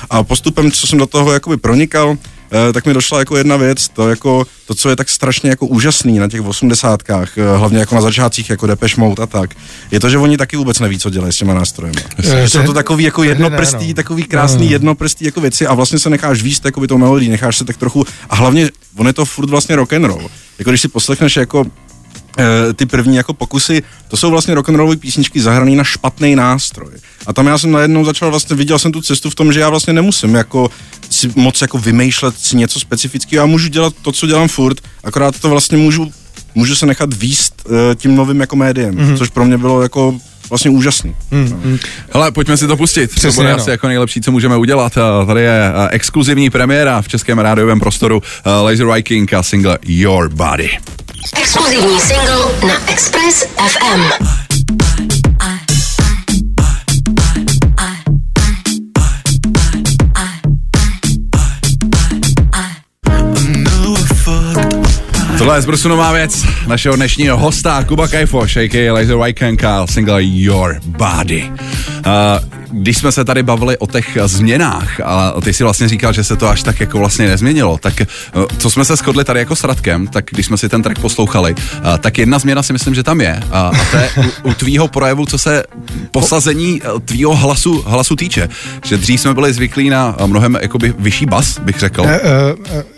A 0.09 0.23
postupem, 0.23 0.71
co 0.71 0.87
jsem 0.87 0.99
do 0.99 1.05
toho 1.05 1.31
jakoby 1.33 1.57
pronikal, 1.57 2.17
Eh, 2.17 2.40
tak 2.73 2.85
mi 2.85 2.93
došla 2.93 3.19
jako 3.19 3.37
jedna 3.37 3.57
věc, 3.57 3.87
to 3.87 4.09
jako 4.09 4.47
to, 4.67 4.75
co 4.75 4.89
je 4.89 4.95
tak 4.95 5.09
strašně 5.09 5.49
jako 5.49 5.65
úžasný 5.65 6.19
na 6.19 6.27
těch 6.27 6.41
osmdesátkách, 6.41 7.37
eh, 7.37 7.57
hlavně 7.57 7.79
jako 7.79 7.95
na 7.95 8.01
začátcích 8.01 8.49
jako 8.49 8.67
Depeche 8.67 9.01
Mode 9.01 9.23
a 9.23 9.27
tak, 9.27 9.49
je 9.91 9.99
to, 9.99 10.09
že 10.09 10.17
oni 10.17 10.37
taky 10.37 10.57
vůbec 10.57 10.79
neví, 10.79 10.99
co 10.99 11.09
dělají 11.09 11.33
s 11.33 11.37
těma 11.37 11.53
nástrojem. 11.53 11.95
Eh, 12.23 12.49
jsou 12.49 12.63
to 12.63 12.73
takový 12.73 13.03
jako 13.03 13.23
jednoprstý, 13.23 13.87
no. 13.87 13.93
takový 13.93 14.23
krásný 14.23 14.65
no. 14.65 14.71
jednoprstý 14.71 15.25
jako 15.25 15.41
věci 15.41 15.67
a 15.67 15.73
vlastně 15.73 15.99
se 15.99 16.09
necháš 16.09 16.41
výst 16.41 16.65
jako 16.65 16.79
by 16.79 16.87
tou 16.87 16.97
melodii, 16.97 17.29
necháš 17.29 17.57
se 17.57 17.65
tak 17.65 17.77
trochu 17.77 18.05
a 18.29 18.35
hlavně 18.35 18.69
on 18.97 19.07
je 19.07 19.13
to 19.13 19.25
furt 19.25 19.49
vlastně 19.49 19.75
rock 19.75 19.93
and 19.93 20.05
roll. 20.05 20.29
Jako 20.59 20.71
když 20.71 20.81
si 20.81 20.87
poslechneš 20.87 21.35
jako 21.35 21.65
Eh, 21.65 21.90
ty 22.75 22.85
první 22.85 23.15
jako 23.15 23.33
pokusy, 23.33 23.83
to 24.07 24.17
jsou 24.17 24.31
vlastně 24.31 24.55
rock'n'rollové 24.55 24.95
písničky 24.95 25.41
zahraný 25.41 25.75
na 25.75 25.83
špatný 25.83 26.35
nástroj. 26.35 26.91
A 27.27 27.33
tam 27.33 27.47
já 27.47 27.57
jsem 27.57 27.71
najednou 27.71 28.05
začal 28.05 28.29
vlastně, 28.29 28.55
viděl 28.55 28.79
jsem 28.79 28.91
tu 28.91 29.01
cestu 29.01 29.29
v 29.29 29.35
tom, 29.35 29.53
že 29.53 29.59
já 29.59 29.69
vlastně 29.69 29.93
nemusím 29.93 30.35
jako 30.35 30.69
si 31.09 31.31
moc 31.35 31.61
jako 31.61 31.77
vymýšlet 31.77 32.35
si 32.37 32.57
něco 32.57 32.79
specifického, 32.79 33.43
já 33.43 33.45
můžu 33.45 33.67
dělat 33.67 33.93
to, 34.01 34.11
co 34.11 34.27
dělám 34.27 34.47
furt, 34.47 34.81
akorát 35.03 35.39
to 35.39 35.49
vlastně 35.49 35.77
můžu, 35.77 36.11
můžu 36.55 36.75
se 36.75 36.85
nechat 36.85 37.13
výst 37.13 37.63
uh, 37.65 37.71
tím 37.95 38.15
novým 38.15 38.39
jako 38.39 38.55
médiem, 38.55 38.95
mm-hmm. 38.95 39.17
což 39.17 39.29
pro 39.29 39.45
mě 39.45 39.57
bylo 39.57 39.81
jako 39.81 40.19
vlastně 40.51 40.71
úžasný. 40.71 41.15
Hmm. 41.31 41.61
No. 41.65 41.77
Hele, 42.13 42.31
pojďme 42.31 42.57
si 42.57 42.67
to 42.67 42.77
pustit. 42.77 43.11
Přesně, 43.11 43.29
to 43.29 43.35
bude 43.35 43.49
no. 43.49 43.55
asi 43.55 43.69
jako 43.69 43.87
nejlepší, 43.87 44.21
co 44.21 44.31
můžeme 44.31 44.57
udělat. 44.57 44.97
Tady 45.27 45.41
je 45.41 45.71
exkluzivní 45.89 46.49
premiéra 46.49 47.01
v 47.01 47.07
českém 47.07 47.39
rádiovém 47.39 47.79
prostoru 47.79 48.21
Laser 48.61 48.85
Viking 48.85 49.33
a 49.33 49.43
single 49.43 49.77
Your 49.87 50.29
Body. 50.29 50.69
Exkluzivní 51.37 51.99
single 51.99 52.45
na 52.67 52.91
Express 52.91 53.45
FM. 53.57 54.40
Tohle 65.41 65.57
je 65.57 65.61
zbrusunová 65.61 66.11
věc 66.11 66.45
našeho 66.67 66.95
dnešního 66.95 67.37
hosta 67.37 67.83
Kuba 67.83 68.07
Kajfo, 68.07 68.41
a.k.a. 68.41 68.93
Laser 68.93 69.17
White 69.17 69.39
single 69.85 70.23
Your 70.23 70.79
Body. 70.85 71.51
Uh, 72.05 72.60
když 72.71 72.97
jsme 72.97 73.11
se 73.11 73.25
tady 73.25 73.43
bavili 73.43 73.77
o 73.77 73.87
těch 73.87 74.17
změnách 74.25 74.99
a 74.99 75.33
ty 75.43 75.53
si 75.53 75.63
vlastně 75.63 75.87
říkal, 75.87 76.13
že 76.13 76.23
se 76.23 76.35
to 76.35 76.49
až 76.49 76.63
tak 76.63 76.79
jako 76.79 76.99
vlastně 76.99 77.27
nezměnilo, 77.27 77.77
tak 77.77 78.01
eh, 78.01 78.05
co 78.57 78.69
jsme 78.69 78.85
se 78.85 78.95
shodli 78.95 79.23
tady 79.23 79.39
jako 79.39 79.55
s 79.55 79.63
Radkem, 79.63 80.07
tak 80.07 80.25
když 80.31 80.45
jsme 80.45 80.57
si 80.57 80.69
ten 80.69 80.83
track 80.83 80.99
poslouchali, 80.99 81.55
eh, 81.57 81.97
tak 81.99 82.17
jedna 82.17 82.39
změna 82.39 82.63
si 82.63 82.73
myslím, 82.73 82.95
že 82.95 83.03
tam 83.03 83.21
je 83.21 83.39
a, 83.51 83.61
a 83.61 83.85
to 83.91 83.97
je 83.97 84.09
u, 84.17 84.49
u 84.49 84.53
tvýho 84.53 84.87
projevu, 84.87 85.25
co 85.25 85.37
se 85.37 85.63
posazení 86.11 86.81
eh, 86.83 86.99
tvýho 87.05 87.35
hlasu, 87.35 87.83
hlasu 87.87 88.15
týče. 88.15 88.49
Že 88.85 88.97
dřív 88.97 89.21
jsme 89.21 89.33
byli 89.33 89.53
zvyklí 89.53 89.89
na 89.89 90.15
mnohem 90.25 90.57
jakoby 90.61 90.93
vyšší 90.99 91.25
bas, 91.25 91.59
bych 91.59 91.79
řekl. 91.79 92.05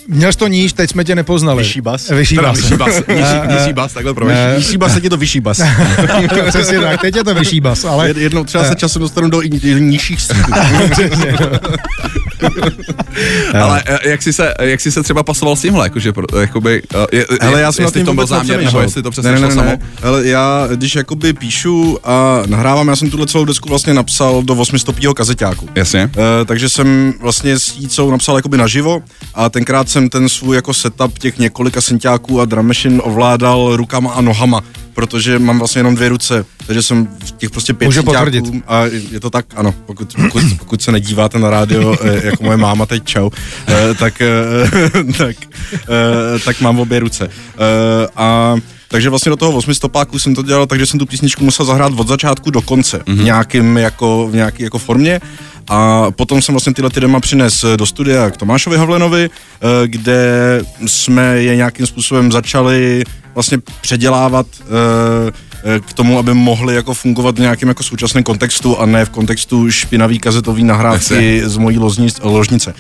Měl 0.08 0.32
jsi 0.32 0.38
to 0.38 0.48
níž, 0.48 0.74
teď 0.74 0.90
jsme 0.90 1.04
tě 1.04 1.16
nepoznali. 1.16 1.64
Vyšší 1.64 1.82
bas? 1.82 2.10
Vyšší 2.10 2.36
bas. 2.36 2.58
Vyšší 2.58 2.76
bas. 2.76 2.90
Nižší, 3.08 3.54
nižší 3.60 3.74
bas, 3.74 3.94
takhle. 3.94 4.14
Nižší 4.58 4.78
bas, 4.78 4.94
teď 4.94 5.04
je 5.04 5.10
to 5.10 5.18
vyšší 5.18 5.40
bas. 5.40 5.62
Přesně 6.48 6.80
tak, 6.80 7.02
teď 7.02 7.16
je 7.16 7.24
to 7.24 7.36
vyšší 7.36 7.62
bas, 7.62 7.86
ale... 7.86 8.14
Jednou 8.18 8.44
třeba 8.44 8.64
se 8.64 8.76
časem 8.76 9.02
dostanu 9.02 9.30
do 9.30 9.42
nižších 9.64 10.22
stupňů. 10.22 10.54
ale 13.62 13.84
eh, 13.86 14.10
jak 14.10 14.22
jsi, 14.22 14.34
se, 14.34 14.54
jak 14.62 14.82
jsi 14.82 14.92
se 14.92 15.04
třeba 15.04 15.24
pasoval 15.24 15.56
s 15.56 15.62
tímhle, 15.62 15.86
jakože, 15.86 16.14
jakoby, 16.40 16.82
eh, 16.96 17.18
je, 17.18 17.26
Hele, 17.42 17.62
já 17.62 17.72
jsem 17.72 17.86
jestli 17.86 18.04
to 18.04 18.14
byl 18.14 18.26
záměr, 18.26 18.64
nebo 18.64 18.82
jestli 18.82 19.04
to 19.04 19.12
přesně 19.12 19.32
ne, 19.32 19.40
ne, 19.40 19.48
ne, 19.48 19.54
samo? 19.54 19.72
Ale 20.04 20.28
já, 20.28 20.68
když 20.76 20.96
jakoby 20.96 21.34
píšu 21.34 22.00
a 22.04 22.44
nahrávám, 22.46 22.88
já 22.88 22.96
jsem 22.96 23.10
tuhle 23.10 23.28
celou 23.28 23.46
desku 23.46 23.70
vlastně 23.70 23.94
napsal 23.94 24.44
do 24.44 24.56
800 24.56 24.96
kazeťáku. 25.16 25.70
Jasně. 25.76 26.06
Uh, 26.18 26.24
takže 26.46 26.70
jsem 26.70 27.14
vlastně 27.22 27.60
s 27.60 27.78
jí 27.78 27.88
celou 27.88 28.12
napsal 28.12 28.36
jakoby 28.36 28.58
naživo 28.58 29.04
a 29.34 29.50
tenkrát 29.50 29.90
jsem 29.90 30.10
ten 30.10 30.30
svůj 30.30 30.56
jako 30.56 30.74
setup 30.74 31.20
těch 31.20 31.38
několika 31.38 31.82
synťáků 31.82 32.42
a 32.42 32.46
drum 32.46 32.68
machine 32.68 33.02
ovládal 33.02 33.76
rukama 33.76 34.12
a 34.12 34.22
nohama, 34.22 34.62
protože 34.94 35.40
mám 35.40 35.60
vlastně 35.60 35.80
jenom 35.80 35.96
dvě 35.96 36.10
ruce, 36.10 36.46
takže 36.68 36.84
jsem 36.84 37.08
v 37.26 37.32
těch 37.32 37.50
prostě 37.50 37.74
pět 37.74 37.88
Můžu 37.88 38.04
potvrdit. 38.04 38.46
A 38.68 38.84
je 39.12 39.20
to 39.20 39.30
tak, 39.30 39.46
ano, 39.56 39.74
pokud, 39.86 40.14
pokud, 40.22 40.44
pokud 40.60 40.82
se 40.82 40.92
nedíváte 40.92 41.40
na 41.40 41.50
rádio, 41.50 41.96
eh, 42.02 42.26
jako 42.26 42.44
moje 42.44 42.58
máma 42.58 42.86
teď 42.86 43.04
čau, 43.04 43.30
eh, 43.68 43.94
tak, 43.94 44.22
eh, 44.22 45.14
tak, 45.18 45.36
tak 46.46 46.62
mám 46.62 46.80
obě 46.80 47.00
ruce. 47.00 47.30
A 48.16 48.56
takže 48.88 49.10
vlastně 49.10 49.30
do 49.30 49.36
toho 49.36 49.52
8 49.52 49.74
stopáku 49.74 50.20
jsem 50.20 50.36
to 50.36 50.44
dělal, 50.44 50.68
takže 50.68 50.86
jsem 50.86 51.00
tu 51.00 51.06
písničku 51.06 51.44
musel 51.44 51.66
zahrát 51.66 51.94
od 51.98 52.08
začátku 52.08 52.52
do 52.52 52.62
konce, 52.62 52.98
mm-hmm. 52.98 53.16
v, 53.16 53.24
nějakým 53.24 53.78
jako, 53.78 54.28
v 54.32 54.36
nějaký 54.36 54.64
jako 54.64 54.78
formě. 54.78 55.22
A 55.74 56.12
potom 56.12 56.42
jsem 56.42 56.54
vlastně 56.54 56.74
tyhle 56.74 56.90
ty 56.90 57.00
dema 57.00 57.20
přines 57.20 57.66
do 57.76 57.86
studia 57.86 58.30
k 58.30 58.38
Tomášovi 58.38 58.78
Havlenovi, 58.78 59.30
eh, 59.30 59.88
kde 59.88 60.62
jsme 60.86 61.42
je 61.42 61.56
nějakým 61.56 61.86
způsobem 61.86 62.32
začali 62.32 63.04
vlastně 63.34 63.58
předělávat 63.82 64.48
eh, 64.62 65.32
eh, 65.64 65.80
k 65.80 65.94
tomu, 65.94 66.20
aby 66.20 66.34
mohli 66.34 66.76
jako 66.76 66.94
fungovat 66.94 67.38
v 67.38 67.42
nějakém 67.42 67.70
jako 67.70 67.84
současném 67.84 68.24
kontextu 68.24 68.80
a 68.80 68.86
ne 68.86 69.06
v 69.06 69.10
kontextu 69.10 69.72
špinavý 69.72 70.20
kazetový 70.20 70.64
nahrávky 70.64 71.42
z 71.46 71.58
mojí 71.58 71.80
ložnice. 72.24 72.74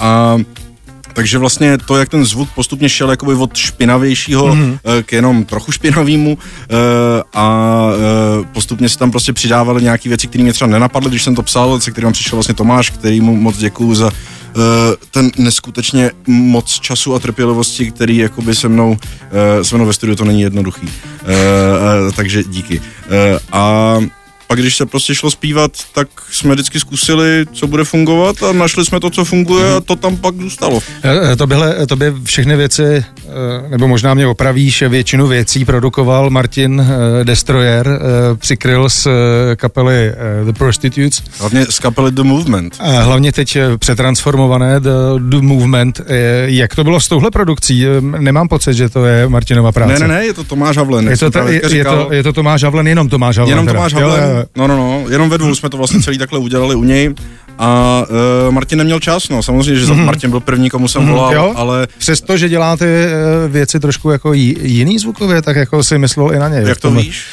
A 0.00 0.36
takže 1.16 1.38
vlastně 1.38 1.78
to, 1.78 1.96
jak 1.96 2.08
ten 2.08 2.24
zvuk 2.24 2.48
postupně 2.54 2.88
šel 2.88 3.10
jakoby 3.10 3.34
od 3.34 3.56
špinavějšího 3.56 4.46
mm-hmm. 4.46 4.78
k 5.02 5.12
jenom 5.12 5.44
trochu 5.44 5.72
špinavýmu 5.72 6.38
eh, 6.38 6.74
a 7.34 7.88
eh, 7.92 8.44
postupně 8.52 8.88
se 8.88 8.98
tam 8.98 9.10
prostě 9.10 9.32
přidávaly 9.32 9.82
nějaké 9.82 10.08
věci, 10.08 10.26
které 10.26 10.44
mě 10.44 10.52
třeba 10.52 10.70
nenapadly, 10.70 11.10
když 11.10 11.22
jsem 11.22 11.34
to 11.34 11.42
psal, 11.42 11.80
se 11.80 11.90
kterým 11.90 12.12
přišel 12.12 12.36
vlastně 12.36 12.54
Tomáš, 12.54 12.90
který 12.90 13.20
mu 13.20 13.36
moc 13.36 13.56
děkuju 13.56 13.94
za 13.94 14.10
ten 15.10 15.30
neskutečně 15.38 16.10
moc 16.26 16.80
času 16.80 17.14
a 17.14 17.18
trpělivosti, 17.18 17.90
který 17.90 18.16
jakoby 18.16 18.54
se 18.54 18.68
mnou, 18.68 18.96
se 19.62 19.76
mnou 19.76 19.86
ve 19.86 19.92
studiu 19.92 20.16
to 20.16 20.24
není 20.24 20.40
jednoduchý. 20.40 20.88
Takže 22.16 22.44
díky. 22.44 22.80
A 23.52 23.98
a 24.48 24.54
když 24.54 24.76
se 24.76 24.86
prostě 24.86 25.14
šlo 25.14 25.30
zpívat, 25.30 25.72
tak 25.94 26.08
jsme 26.30 26.54
vždycky 26.54 26.80
zkusili, 26.80 27.46
co 27.52 27.66
bude 27.66 27.84
fungovat 27.84 28.42
a 28.42 28.52
našli 28.52 28.84
jsme 28.84 29.00
to, 29.00 29.10
co 29.10 29.24
funguje 29.24 29.74
a 29.74 29.80
to 29.80 29.96
tam 29.96 30.16
pak 30.16 30.34
zůstalo. 30.34 30.80
Eh, 31.02 31.32
eh, 31.32 31.36
to, 31.36 31.46
byhle, 31.46 31.86
to 31.86 31.96
by 31.96 32.12
všechny 32.24 32.56
věci, 32.56 33.04
nebo 33.68 33.88
možná 33.88 34.14
mě 34.14 34.26
opravíš, 34.26 34.82
většinu 34.82 35.26
věcí 35.26 35.64
produkoval 35.64 36.30
Martin 36.30 36.86
Destroyer, 37.24 38.00
přikryl 38.36 38.88
z 38.88 39.08
kapely 39.56 40.12
The 40.44 40.52
Prostitutes. 40.52 41.22
Hlavně 41.38 41.66
z 41.70 41.78
kapely 41.78 42.12
The 42.12 42.22
Movement. 42.22 42.78
Hlavně 42.80 43.32
teď 43.32 43.58
přetransformované 43.78 44.80
The, 44.80 44.90
The 45.18 45.40
Movement. 45.40 46.00
Jak 46.44 46.74
to 46.74 46.84
bylo 46.84 47.00
s 47.00 47.08
touhle 47.08 47.30
produkcí? 47.30 47.84
Nemám 48.00 48.48
pocit, 48.48 48.74
že 48.74 48.88
to 48.88 49.04
je 49.04 49.28
Martinova 49.28 49.72
práce. 49.72 49.92
Ne, 49.92 50.08
ne, 50.08 50.14
ne, 50.14 50.26
je 50.26 50.34
to 50.34 50.44
Tomáš 50.44 50.76
Havlen. 50.76 51.08
Je 51.08 51.16
to, 51.16 51.30
ta, 51.30 51.48
je, 51.48 51.60
je, 51.76 51.84
to, 51.84 52.08
je 52.12 52.22
to 52.22 52.32
Tomáš 52.32 52.62
Havlen, 52.62 52.86
jenom 52.86 53.08
Tomáš 53.08 53.38
Havlen. 53.38 53.52
Jenom 53.52 53.66
Tomáš 53.66 53.92
Havlen. 53.92 54.22
Jo, 54.22 54.35
no, 54.56 54.66
no, 54.66 54.76
no, 54.76 55.04
jenom 55.10 55.30
ve 55.30 55.38
dvou 55.38 55.54
jsme 55.54 55.68
to 55.68 55.76
vlastně 55.76 56.00
celý 56.00 56.18
takhle 56.18 56.38
udělali 56.38 56.74
u 56.74 56.84
něj. 56.84 57.14
A 57.58 58.02
uh, 58.46 58.54
Martin 58.54 58.78
neměl 58.78 59.00
čas, 59.00 59.28
no 59.28 59.42
samozřejmě, 59.42 59.80
že 59.80 59.86
mm-hmm. 59.86 60.04
Martin 60.04 60.30
byl 60.30 60.40
první, 60.40 60.70
komu 60.70 60.88
jsem 60.88 61.02
mm-hmm, 61.02 61.10
volal, 61.10 61.34
jo? 61.34 61.52
ale... 61.56 61.88
Přesto, 61.98 62.36
že 62.36 62.48
děláte 62.48 62.86
uh, 62.86 63.52
věci 63.52 63.80
trošku 63.80 64.10
jako 64.10 64.32
jiný 64.32 64.98
zvukově, 64.98 65.42
tak 65.42 65.56
jako 65.56 65.84
si 65.84 65.98
myslel 65.98 66.34
i 66.34 66.38
na 66.38 66.48
něj. 66.48 66.64
Jak 66.66 66.80
to 66.80 66.90
víš? 66.90 67.24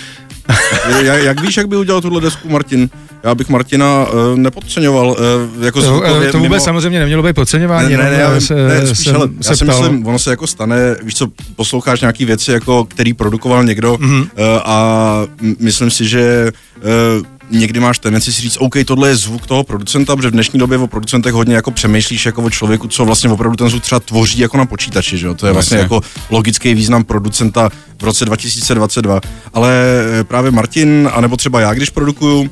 jak, 1.03 1.23
jak 1.23 1.41
víš, 1.41 1.57
jak 1.57 1.67
by 1.67 1.77
udělal 1.77 2.01
tuhle 2.01 2.21
desku 2.21 2.49
Martin? 2.49 2.89
Já 3.23 3.35
bych 3.35 3.49
Martina 3.49 4.05
uh, 4.05 4.37
nepodceňoval. 4.37 5.07
Uh, 5.07 5.63
jako 5.63 5.81
to, 5.81 5.97
uh, 5.97 6.01
to 6.31 6.37
vůbec 6.37 6.41
mimo... 6.41 6.59
samozřejmě 6.59 6.99
nemělo 6.99 7.23
být 7.23 7.33
podceňování. 7.33 7.91
Ne, 7.91 7.97
ne, 7.97 8.11
ne, 8.11 8.17
já, 8.17 8.39
se, 8.39 8.55
ne 8.55 8.95
spíš, 8.95 9.07
ale, 9.07 9.29
já 9.49 9.55
si 9.55 9.65
myslím, 9.65 10.07
ono 10.07 10.19
se 10.19 10.29
jako 10.29 10.47
stane, 10.47 10.95
víš 11.03 11.15
co, 11.15 11.27
posloucháš 11.55 12.01
nějaký 12.01 12.25
věci, 12.25 12.51
jako, 12.51 12.85
který 12.85 13.13
produkoval 13.13 13.63
někdo 13.63 13.93
mm-hmm. 13.93 14.21
uh, 14.21 14.27
a 14.63 15.25
myslím 15.59 15.91
si, 15.91 16.05
že 16.07 16.51
uh, 16.77 17.25
někdy 17.51 17.79
máš 17.79 17.99
tendenci 17.99 18.33
si 18.33 18.41
říct, 18.41 18.57
OK, 18.59 18.75
tohle 18.85 19.09
je 19.09 19.15
zvuk 19.15 19.47
toho 19.47 19.63
producenta, 19.63 20.15
protože 20.15 20.27
v 20.27 20.31
dnešní 20.31 20.59
době 20.59 20.77
o 20.77 20.87
producentech 20.87 21.33
hodně 21.33 21.55
jako 21.55 21.71
přemýšlíš 21.71 22.25
jako 22.25 22.41
o 22.41 22.49
člověku, 22.49 22.87
co 22.87 23.05
vlastně 23.05 23.29
opravdu 23.29 23.55
ten 23.57 23.69
zvuk 23.69 23.83
třeba 23.83 23.99
tvoří 23.99 24.39
jako 24.39 24.57
na 24.57 24.65
počítači, 24.65 25.17
že 25.17 25.27
jo? 25.27 25.33
To 25.33 25.47
je 25.47 25.53
vlastně 25.53 25.77
jako 25.77 26.01
logický 26.29 26.73
význam 26.73 27.03
producenta 27.03 27.69
v 27.99 28.03
roce 28.03 28.25
2022. 28.25 29.21
Ale 29.53 29.83
právě 30.23 30.51
Martin, 30.51 31.09
anebo 31.13 31.37
třeba 31.37 31.59
já, 31.59 31.73
když 31.73 31.89
produkuju, 31.89 32.49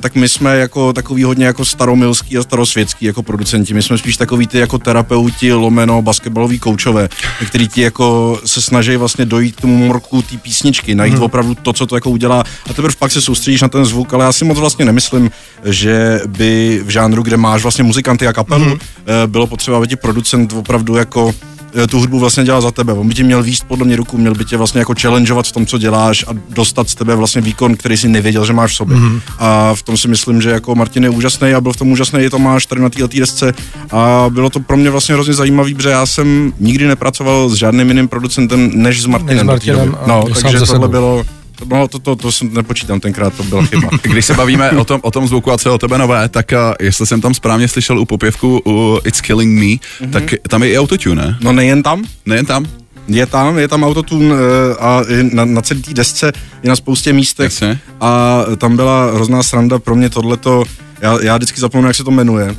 tak 0.00 0.14
my 0.14 0.28
jsme 0.28 0.56
jako 0.56 0.92
takový 0.92 1.24
hodně 1.24 1.46
jako 1.46 1.64
staromilský 1.64 2.38
a 2.38 2.42
starosvětský 2.42 3.04
jako 3.04 3.22
producenti. 3.22 3.74
My 3.74 3.82
jsme 3.82 3.98
spíš 3.98 4.16
takový 4.16 4.46
ty 4.46 4.58
jako 4.58 4.78
terapeuti, 4.78 5.52
lomeno, 5.52 6.02
basketbaloví 6.02 6.58
koučové, 6.58 7.08
který 7.48 7.68
ti 7.68 7.80
jako 7.80 8.38
se 8.44 8.62
snaží 8.62 8.96
vlastně 8.96 9.24
dojít 9.24 9.56
k 9.56 9.60
tomu 9.60 9.86
morku 9.86 10.22
té 10.22 10.36
písničky, 10.36 10.94
najít 10.94 11.14
hmm. 11.14 11.22
opravdu 11.22 11.54
to, 11.54 11.72
co 11.72 11.86
to 11.86 11.94
jako 11.94 12.10
udělá 12.10 12.44
a 12.70 12.72
teprve 12.74 12.94
pak 12.98 13.12
se 13.12 13.20
soustředíš 13.20 13.62
na 13.62 13.68
ten 13.68 13.84
zvuk, 13.84 14.14
ale 14.14 14.24
já 14.24 14.32
si 14.32 14.44
moc 14.44 14.58
vlastně 14.58 14.84
nemyslím, 14.84 15.30
že 15.64 16.20
by 16.26 16.80
v 16.84 16.88
žánru, 16.88 17.22
kde 17.22 17.36
máš 17.36 17.62
vlastně 17.62 17.84
muzikanty 17.84 18.26
a 18.26 18.32
kapelu, 18.32 18.64
hmm. 18.64 18.78
bylo 19.26 19.46
potřeba, 19.46 19.76
aby 19.76 19.88
ti 19.88 19.96
producent 19.96 20.52
opravdu 20.52 20.96
jako 20.96 21.34
Eh, 21.34 21.53
tu 21.90 21.98
hudbu 21.98 22.18
vlastně 22.18 22.44
dělá 22.44 22.60
za 22.60 22.70
tebe. 22.70 22.92
On 22.92 23.08
by 23.08 23.14
ti 23.14 23.22
měl 23.22 23.42
výst 23.42 23.64
podle 23.68 23.86
mě 23.86 23.96
ruku, 23.96 24.18
měl 24.18 24.34
by 24.34 24.44
tě 24.44 24.56
vlastně 24.56 24.78
jako 24.78 24.94
challengeovat 25.00 25.46
v 25.46 25.52
tom, 25.52 25.66
co 25.66 25.78
děláš 25.78 26.24
a 26.28 26.30
dostat 26.48 26.88
z 26.88 26.94
tebe 26.94 27.14
vlastně 27.14 27.40
výkon, 27.40 27.76
který 27.76 27.96
si 27.96 28.08
nevěděl, 28.08 28.44
že 28.44 28.52
máš 28.52 28.72
v 28.72 28.76
sobě. 28.76 28.96
Mm-hmm. 28.96 29.20
A 29.38 29.74
v 29.74 29.82
tom 29.82 29.96
si 29.96 30.08
myslím, 30.08 30.42
že 30.42 30.50
jako 30.50 30.74
Martin 30.74 31.04
je 31.04 31.10
úžasný 31.10 31.54
a 31.54 31.60
byl 31.60 31.72
v 31.72 31.76
tom 31.76 31.92
úžasný 31.92 32.20
i 32.20 32.30
Tomáš 32.30 32.66
tady 32.66 32.80
na 32.80 32.88
této 32.88 33.18
desce 33.18 33.54
a 33.90 34.26
bylo 34.28 34.50
to 34.50 34.60
pro 34.60 34.76
mě 34.76 34.90
vlastně 34.90 35.14
hrozně 35.14 35.34
zajímavý, 35.34 35.74
protože 35.74 35.88
já 35.88 36.06
jsem 36.06 36.52
nikdy 36.60 36.86
nepracoval 36.86 37.48
s 37.48 37.54
žádným 37.54 37.88
jiným 37.88 38.08
producentem 38.08 38.70
než 38.74 39.02
s 39.02 39.06
Martinem. 39.06 39.36
Než 39.36 39.40
s 39.40 39.46
Martinem 39.46 39.96
no, 40.06 40.24
takže 40.42 40.60
tohle 40.60 40.88
bylo 40.88 41.24
No, 41.68 41.88
to, 41.88 41.98
to, 41.98 42.16
to 42.16 42.32
jsem 42.32 42.54
nepočítám 42.54 43.00
tenkrát, 43.00 43.34
to 43.34 43.42
byla 43.42 43.62
chyba. 43.64 43.88
Když 44.02 44.26
se 44.26 44.34
bavíme 44.34 44.70
o 44.70 44.84
tom, 44.84 45.00
o 45.02 45.10
tom 45.10 45.28
zvuku 45.28 45.52
a 45.52 45.58
co 45.58 45.68
je 45.68 45.72
o 45.72 45.78
tebe 45.78 45.98
nové, 45.98 46.28
tak 46.28 46.52
uh, 46.52 46.58
jestli 46.80 47.06
jsem 47.06 47.20
tam 47.20 47.34
správně 47.34 47.68
slyšel 47.68 47.98
u 47.98 48.04
popěvku 48.04 48.62
u 48.66 49.00
It's 49.04 49.20
Killing 49.20 49.58
Me, 49.58 49.64
mm-hmm. 49.64 50.10
tak 50.10 50.24
tam 50.48 50.62
je 50.62 50.70
i 50.70 50.78
autotune, 50.78 51.14
ne? 51.14 51.38
No 51.40 51.52
nejen 51.52 51.82
tam. 51.82 52.04
Nejen 52.26 52.46
tam? 52.46 52.66
Je 53.08 53.26
tam, 53.26 53.58
je 53.58 53.68
tam 53.68 53.84
autotune 53.84 54.34
uh, 54.34 54.40
a 54.80 55.02
na, 55.32 55.44
na 55.44 55.62
celé 55.62 55.80
té 55.80 55.94
desce 55.94 56.32
je 56.62 56.68
na 56.68 56.76
spoustě 56.76 57.12
místech 57.12 57.52
Jasně. 57.52 57.78
a 58.00 58.40
tam 58.56 58.76
byla 58.76 59.12
hrozná 59.14 59.42
sranda 59.42 59.78
pro 59.78 59.96
mě 59.96 60.10
tohleto, 60.10 60.64
já, 61.00 61.18
já 61.22 61.36
vždycky 61.36 61.60
zapomenu, 61.60 61.88
jak 61.88 61.96
se 61.96 62.04
to 62.04 62.10
jmenuje, 62.10 62.50
uh, 62.50 62.56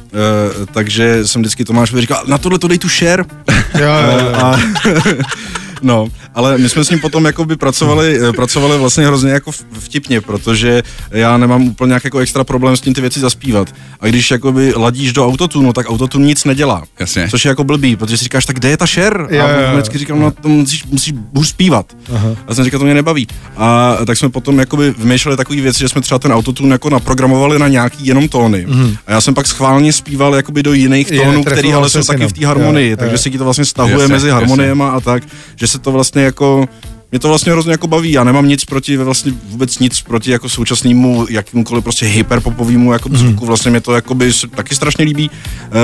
takže 0.72 1.28
jsem 1.28 1.42
vždycky 1.42 1.66
Tomášovi 1.66 2.02
říkal, 2.02 2.24
na 2.28 2.38
tohle 2.38 2.60
to 2.60 2.68
dej 2.68 2.78
tu 2.78 2.90
share. 2.90 3.24
Jo, 3.80 3.86
jo, 3.86 4.20
jo. 4.20 4.36
A, 4.36 4.60
No, 5.82 6.08
ale 6.34 6.58
my 6.58 6.70
jsme 6.70 6.86
s 6.86 6.90
ním 6.90 7.00
potom 7.00 7.26
jakoby 7.26 7.56
pracovali, 7.56 8.20
eh, 8.30 8.34
pracovali 8.34 8.78
vlastně 8.78 9.08
hrozně 9.08 9.32
jako 9.32 9.52
vtipně, 9.80 10.22
protože 10.22 10.84
já 11.12 11.38
nemám 11.38 11.68
úplně 11.68 11.88
nějak 11.88 12.04
jako 12.04 12.20
extra 12.20 12.44
problém 12.44 12.78
s 12.78 12.82
tím 12.82 12.94
ty 12.94 13.02
věci 13.02 13.20
zaspívat. 13.20 13.76
A 14.00 14.08
když 14.08 14.32
jakoby 14.32 14.74
ladíš 14.76 15.14
do 15.14 15.28
autotunu, 15.28 15.74
tak 15.74 15.90
autotune 15.90 16.26
nic 16.26 16.46
nedělá. 16.46 16.84
Jasně. 17.00 17.28
Což 17.30 17.46
je 17.46 17.50
jako 17.50 17.64
blbý, 17.64 17.96
protože 17.96 18.18
si 18.18 18.24
říkáš, 18.24 18.46
tak 18.46 18.56
kde 18.56 18.70
je 18.70 18.78
ta 18.78 18.86
share? 18.86 19.26
A 19.30 19.34
já 19.34 19.74
vždycky 19.74 19.98
říkám, 19.98 20.20
no 20.20 20.32
to 20.32 20.50
musíš, 20.50 20.86
musíš 20.86 21.14
hůř 21.36 21.48
zpívat. 21.48 21.86
Aha. 22.16 22.36
A 22.48 22.56
jsem 22.56 22.66
říkal, 22.66 22.80
to 22.80 22.86
mě 22.86 22.94
nebaví. 22.94 23.28
A 23.58 23.98
tak 24.06 24.18
jsme 24.18 24.30
potom 24.30 24.60
jakoby 24.60 24.94
vymýšleli 24.98 25.38
takové 25.38 25.62
věci, 25.62 25.80
že 25.80 25.90
jsme 25.90 26.02
třeba 26.02 26.20
ten 26.20 26.34
autotune 26.34 26.74
jako 26.76 26.90
naprogramovali 26.90 27.60
na 27.60 27.68
nějaký 27.68 28.08
jenom 28.08 28.28
tóny. 28.28 28.66
Mm. 28.68 28.96
A 29.08 29.12
já 29.12 29.22
jsem 29.22 29.34
pak 29.34 29.48
schválně 29.48 29.94
zpíval 29.94 30.36
jakoby 30.36 30.64
do 30.64 30.74
jiných 30.74 31.12
tónů, 31.12 31.44
které 31.44 31.74
ale 31.74 31.90
jsou 31.90 32.04
taky 32.04 32.28
v 32.28 32.34
té 32.34 32.46
harmonii, 32.46 32.90
je, 32.90 32.98
takže 32.98 33.14
je. 33.14 33.18
se 33.18 33.30
ti 33.30 33.38
to 33.38 33.44
vlastně 33.44 33.66
stahuje 33.66 33.96
jasně, 33.96 34.14
mezi 34.14 34.30
harmoniema 34.30 34.92
a 34.92 35.00
tak, 35.00 35.24
že 35.56 35.65
se 35.68 35.80
to 35.80 35.92
vlastně 35.92 36.22
jako 36.24 36.66
mě 37.12 37.20
to 37.20 37.28
vlastně 37.28 37.52
hrozně 37.52 37.72
jako 37.72 37.88
baví. 37.88 38.12
Já 38.12 38.24
nemám 38.24 38.48
nic 38.48 38.66
proti, 38.66 38.98
vlastně 38.98 39.34
vůbec 39.44 39.80
nic 39.80 40.02
proti 40.02 40.32
jako 40.32 40.50
současnému 40.50 41.28
jakýmkoliv 41.30 41.84
prostě 41.84 42.06
hyperpopovému 42.06 42.94
jako 42.94 43.10
mm. 43.10 43.18
zvuku. 43.18 43.46
Vlastně 43.46 43.72
mě 43.72 43.82
to 43.82 43.96
jako 43.96 44.16
by 44.16 44.32
taky 44.56 44.76
strašně 44.76 45.06
líbí. 45.06 45.30
Uh, 45.30 45.76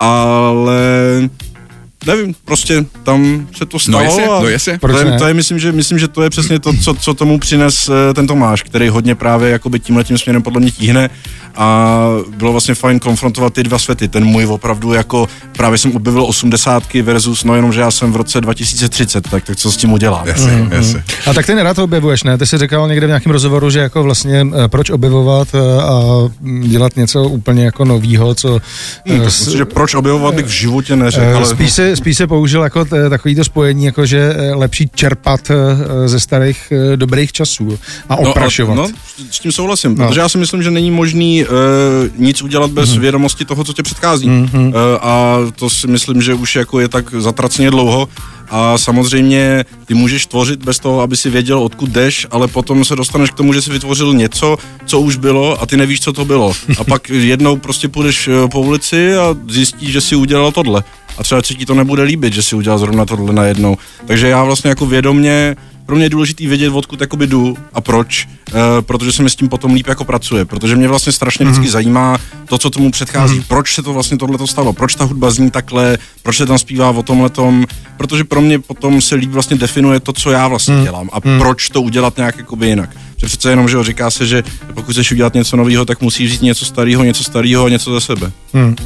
ale 0.00 0.80
nevím, 2.06 2.34
prostě 2.44 2.84
tam 3.02 3.48
se 3.56 3.66
to 3.66 3.78
stalo. 3.78 3.98
No 3.98 4.04
jestli, 4.04 4.24
a 4.24 4.40
no 4.40 4.48
jestli. 4.48 4.78
To, 4.78 4.98
je, 4.98 5.18
to 5.18 5.26
je, 5.26 5.34
myslím, 5.34 5.58
že, 5.58 5.72
myslím, 5.72 5.98
že 5.98 6.08
to 6.08 6.22
je 6.22 6.30
přesně 6.30 6.58
to, 6.58 6.72
co, 6.72 6.94
co 6.94 7.14
tomu 7.14 7.38
přines 7.38 7.88
eh, 7.88 8.14
ten 8.14 8.26
Tomáš, 8.26 8.62
který 8.62 8.88
hodně 8.88 9.14
právě 9.14 9.50
jakoby 9.50 9.80
tímhle 9.80 10.04
tím 10.04 10.18
směrem 10.18 10.42
podle 10.42 10.60
mě 10.60 10.70
tíhne 10.70 11.10
a 11.56 12.08
bylo 12.36 12.52
vlastně 12.52 12.74
fajn 12.74 12.98
konfrontovat 12.98 13.52
ty 13.52 13.62
dva 13.62 13.78
světy. 13.78 14.08
Ten 14.08 14.24
můj 14.24 14.46
opravdu 14.46 14.92
jako, 14.92 15.28
právě 15.56 15.78
jsem 15.78 15.96
objevil 15.96 16.24
osmdesátky 16.24 17.02
versus, 17.02 17.44
no 17.44 17.54
jenom, 17.54 17.72
že 17.72 17.80
já 17.80 17.90
jsem 17.90 18.12
v 18.12 18.16
roce 18.16 18.40
2030, 18.40 19.30
tak, 19.30 19.44
tak 19.44 19.56
co 19.56 19.72
s 19.72 19.76
tím 19.76 19.92
udělám. 19.92 20.26
Jasně, 20.26 20.52
mm, 20.52 20.72
jasně. 20.72 21.04
A 21.26 21.34
tak 21.34 21.46
ty 21.46 21.54
nerad 21.54 21.78
objevuješ, 21.78 22.22
ne? 22.22 22.38
Ty 22.38 22.46
jsi 22.46 22.58
říkal 22.58 22.88
někde 22.88 23.06
v 23.06 23.10
nějakém 23.10 23.32
rozhovoru, 23.32 23.70
že 23.70 23.78
jako 23.78 24.02
vlastně 24.02 24.46
eh, 24.64 24.68
proč 24.68 24.90
objevovat 24.90 25.48
eh, 25.54 25.82
a 25.82 26.00
dělat 26.62 26.96
něco 26.96 27.22
úplně 27.22 27.64
jako 27.64 27.84
novýho, 27.84 28.34
co... 28.34 28.60
Hmm, 29.06 29.20
s, 29.20 29.24
myslím, 29.24 29.58
že 29.58 29.64
proč 29.64 29.94
objevovat 29.94 30.34
bych 30.34 30.46
v 30.46 30.48
životě 30.48 30.96
neřekl. 30.96 31.36
Ale... 31.36 31.46
Spíš 31.46 31.72
se, 31.72 31.96
spíš 31.96 32.16
se 32.16 32.26
použil 32.26 32.62
jako 32.62 32.84
takovýto 32.84 33.44
spojení, 33.44 33.84
jako 33.84 34.06
že 34.06 34.36
lepší 34.54 34.90
čerpat 34.94 35.50
ze 36.06 36.20
starých 36.20 36.72
dobrých 36.96 37.32
časů 37.32 37.78
a 38.08 38.14
no, 38.14 38.30
oprašovat. 38.30 38.76
No, 38.76 38.82
no 38.82 38.94
s 39.30 39.40
tím 39.40 39.52
souhlasím, 39.52 39.94
no. 39.94 40.06
protože 40.06 40.20
já 40.20 40.28
si 40.28 40.38
myslím, 40.38 40.62
že 40.62 40.70
není 40.70 40.90
možný 40.90 41.43
uh, 41.48 42.08
nic 42.16 42.42
udělat 42.42 42.70
bez 42.70 42.90
mm-hmm. 42.90 43.00
vědomosti 43.00 43.44
toho, 43.44 43.64
co 43.64 43.72
tě 43.72 43.82
předchází. 43.82 44.28
Mm-hmm. 44.28 44.68
Uh, 44.68 44.74
a 45.00 45.38
to 45.56 45.70
si 45.70 45.86
myslím, 45.86 46.22
že 46.22 46.34
už 46.34 46.56
jako 46.56 46.80
je 46.80 46.88
tak 46.88 47.14
zatraceně 47.18 47.70
dlouho. 47.70 48.08
A 48.50 48.78
samozřejmě 48.78 49.64
ty 49.84 49.94
můžeš 49.94 50.26
tvořit 50.26 50.64
bez 50.64 50.78
toho, 50.78 51.00
aby 51.00 51.16
si 51.16 51.30
věděl, 51.30 51.58
odkud 51.58 51.90
jdeš, 51.90 52.26
ale 52.30 52.48
potom 52.48 52.84
se 52.84 52.96
dostaneš 52.96 53.30
k 53.30 53.34
tomu, 53.34 53.52
že 53.52 53.62
jsi 53.62 53.70
vytvořil 53.70 54.14
něco, 54.14 54.56
co 54.86 55.00
už 55.00 55.16
bylo 55.16 55.62
a 55.62 55.66
ty 55.66 55.76
nevíš, 55.76 56.00
co 56.00 56.12
to 56.12 56.24
bylo. 56.24 56.52
A 56.78 56.84
pak 56.88 57.10
jednou 57.10 57.56
prostě 57.56 57.88
půjdeš 57.88 58.28
eh, 58.28 58.48
po 58.48 58.60
ulici 58.60 59.16
a 59.16 59.36
zjistíš, 59.48 59.92
že 59.92 60.00
si 60.00 60.16
udělal 60.16 60.52
tohle. 60.52 60.84
A 61.18 61.22
třeba 61.22 61.42
třetí 61.42 61.66
to 61.66 61.74
nebude 61.74 62.02
líbit, 62.02 62.34
že 62.34 62.42
si 62.42 62.56
udělal 62.56 62.78
zrovna 62.78 63.04
tohle 63.04 63.32
najednou. 63.32 63.76
Takže 64.06 64.28
já 64.28 64.44
vlastně 64.44 64.68
jako 64.68 64.86
vědomě 64.86 65.56
pro 65.86 65.96
mě 65.96 66.04
je 66.04 66.10
důležité 66.10 66.46
vědět, 66.46 66.68
odkud 66.68 67.00
jakoby 67.00 67.26
jdu 67.26 67.56
a 67.72 67.80
proč, 67.80 68.28
uh, 68.52 68.60
protože 68.80 69.12
se 69.12 69.22
mi 69.22 69.30
s 69.30 69.36
tím 69.36 69.48
potom 69.48 69.74
líp 69.74 69.86
jako 69.86 70.04
pracuje, 70.04 70.44
protože 70.44 70.76
mě 70.76 70.88
vlastně 70.88 71.12
strašně 71.12 71.44
vždycky 71.44 71.66
mm-hmm. 71.66 71.70
zajímá 71.70 72.18
to, 72.48 72.58
co 72.58 72.70
tomu 72.70 72.90
předchází, 72.90 73.40
mm-hmm. 73.40 73.48
proč 73.48 73.74
se 73.74 73.82
to 73.82 73.92
vlastně 73.92 74.18
tohle 74.18 74.46
stalo, 74.46 74.72
proč 74.72 74.94
ta 74.94 75.04
hudba 75.04 75.30
zní 75.30 75.50
takhle, 75.50 75.98
proč 76.22 76.36
se 76.36 76.46
tam 76.46 76.58
zpívá 76.58 76.90
o 76.90 77.02
tomhle 77.02 77.30
tom, 77.30 77.64
protože 77.96 78.24
pro 78.24 78.40
mě 78.40 78.58
potom 78.58 79.00
se 79.00 79.14
líp 79.14 79.30
vlastně 79.30 79.56
definuje 79.56 80.00
to, 80.00 80.12
co 80.12 80.30
já 80.30 80.48
vlastně 80.48 80.74
mm-hmm. 80.74 80.82
dělám 80.82 81.10
a 81.12 81.20
mm-hmm. 81.20 81.38
proč 81.38 81.68
to 81.68 81.82
udělat 81.82 82.16
nějak 82.16 82.38
jakoby 82.38 82.68
jinak. 82.68 82.90
Že 83.16 83.26
přece 83.26 83.50
jenom, 83.50 83.68
že 83.68 83.84
říká 83.84 84.10
se, 84.10 84.26
že 84.26 84.42
pokud 84.74 84.92
chceš 84.92 85.12
udělat 85.12 85.34
něco 85.34 85.56
nového, 85.56 85.84
tak 85.84 86.00
musíš 86.00 86.30
říct 86.30 86.40
něco 86.40 86.64
starého, 86.64 87.04
něco 87.04 87.24
starého 87.24 87.64
a 87.64 87.68
něco 87.68 87.94
ze 87.94 88.00
sebe. 88.00 88.32
Mm. 88.52 88.76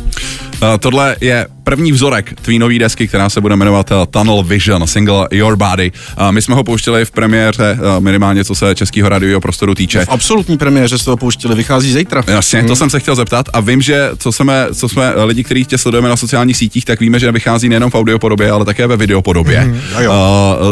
Uh, 0.63 0.69
tohle 0.81 1.17
je 1.21 1.47
první 1.65 1.93
vzorek 1.93 2.41
tvý 2.43 2.59
nový 2.59 2.79
desky, 2.79 3.09
která 3.09 3.31
se 3.31 3.41
bude 3.41 3.57
jmenovat 3.57 3.91
uh, 3.91 3.97
Tunnel 4.11 4.43
Vision, 4.43 4.87
single 4.87 5.29
Your 5.33 5.57
Body. 5.57 5.93
Uh, 6.21 6.33
my 6.33 6.43
jsme 6.43 6.55
ho 6.55 6.65
pouštěli 6.65 7.05
v 7.05 7.11
premiéře, 7.11 7.79
minimálně 7.99 8.45
co 8.45 8.55
se 8.55 8.75
českého 8.75 9.09
radiového 9.09 9.41
prostoru 9.41 9.75
týče. 9.75 10.05
V 10.05 10.09
absolutní 10.09 10.59
premiéře 10.59 10.99
jste 10.99 11.11
ho 11.11 11.17
pouštěli, 11.17 11.55
vychází 11.55 11.93
zítra. 11.93 12.23
Jasně, 12.27 12.59
hmm. 12.59 12.69
to 12.69 12.77
jsem 12.77 12.91
se 12.91 13.01
chtěl 13.01 13.15
zeptat 13.15 13.47
a 13.53 13.61
vím, 13.61 13.83
že 13.83 14.11
co 14.19 14.33
jsme, 14.33 14.67
co 14.75 14.89
jsme 14.89 15.13
lidi, 15.25 15.45
kteří 15.45 15.65
tě 15.65 15.79
sledujeme 15.79 16.09
na 16.09 16.17
sociálních 16.17 16.57
sítích, 16.57 16.85
tak 16.85 17.01
víme, 17.01 17.19
že 17.19 17.33
vychází 17.33 17.69
nejenom 17.69 17.91
v 17.91 17.95
audiopodobě, 17.95 18.51
ale 18.51 18.65
také 18.65 18.87
ve 18.87 18.97
videopodobě. 18.97 19.61
Hmm. 19.61 19.81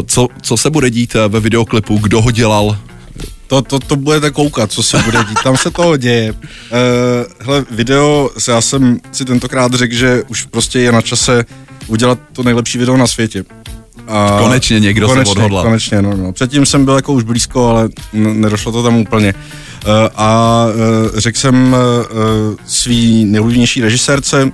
Co, 0.06 0.28
co 0.42 0.56
se 0.56 0.70
bude 0.70 0.90
dít 0.90 1.14
ve 1.28 1.40
videoklipu, 1.40 1.98
kdo 1.98 2.22
ho 2.22 2.30
dělal, 2.30 2.78
to, 3.46 3.62
to, 3.62 3.78
to 3.78 3.96
budete 3.96 4.30
koukat, 4.30 4.72
co 4.72 4.82
se 4.82 4.98
bude 4.98 5.18
dít. 5.28 5.38
Tam 5.44 5.56
se 5.56 5.70
toho 5.70 5.96
děje. 5.96 6.32
Uh, 6.32 6.38
hele, 7.40 7.64
video, 7.70 8.30
já 8.48 8.60
jsem 8.60 9.00
si 9.12 9.24
tentokrát 9.24 9.74
řekl, 9.74 9.94
že 9.94 10.22
už 10.28 10.44
prostě 10.44 10.78
je 10.80 10.92
na 10.92 11.02
čase 11.02 11.44
udělat 11.86 12.18
to 12.32 12.42
nejlepší 12.42 12.78
video 12.78 12.96
na 12.96 13.06
světě. 13.06 13.44
A 14.08 14.38
konečně 14.40 14.80
někdo 14.80 15.06
konečně, 15.06 15.32
se 15.32 15.38
odhodlal. 15.38 15.64
Konečně, 15.64 16.02
no, 16.02 16.16
no. 16.16 16.32
Předtím 16.32 16.66
jsem 16.66 16.84
byl 16.84 16.94
jako 16.94 17.12
už 17.12 17.22
blízko, 17.22 17.68
ale 17.68 17.88
nedošlo 18.12 18.72
to 18.72 18.82
tam 18.82 18.96
úplně. 18.96 19.34
Uh, 19.34 19.90
a 20.16 20.64
uh, 20.66 21.18
řekl 21.18 21.38
jsem 21.38 21.72
uh, 21.72 22.56
svý 22.66 23.24
nejoblíbenější 23.24 23.80
režisérce, 23.80 24.52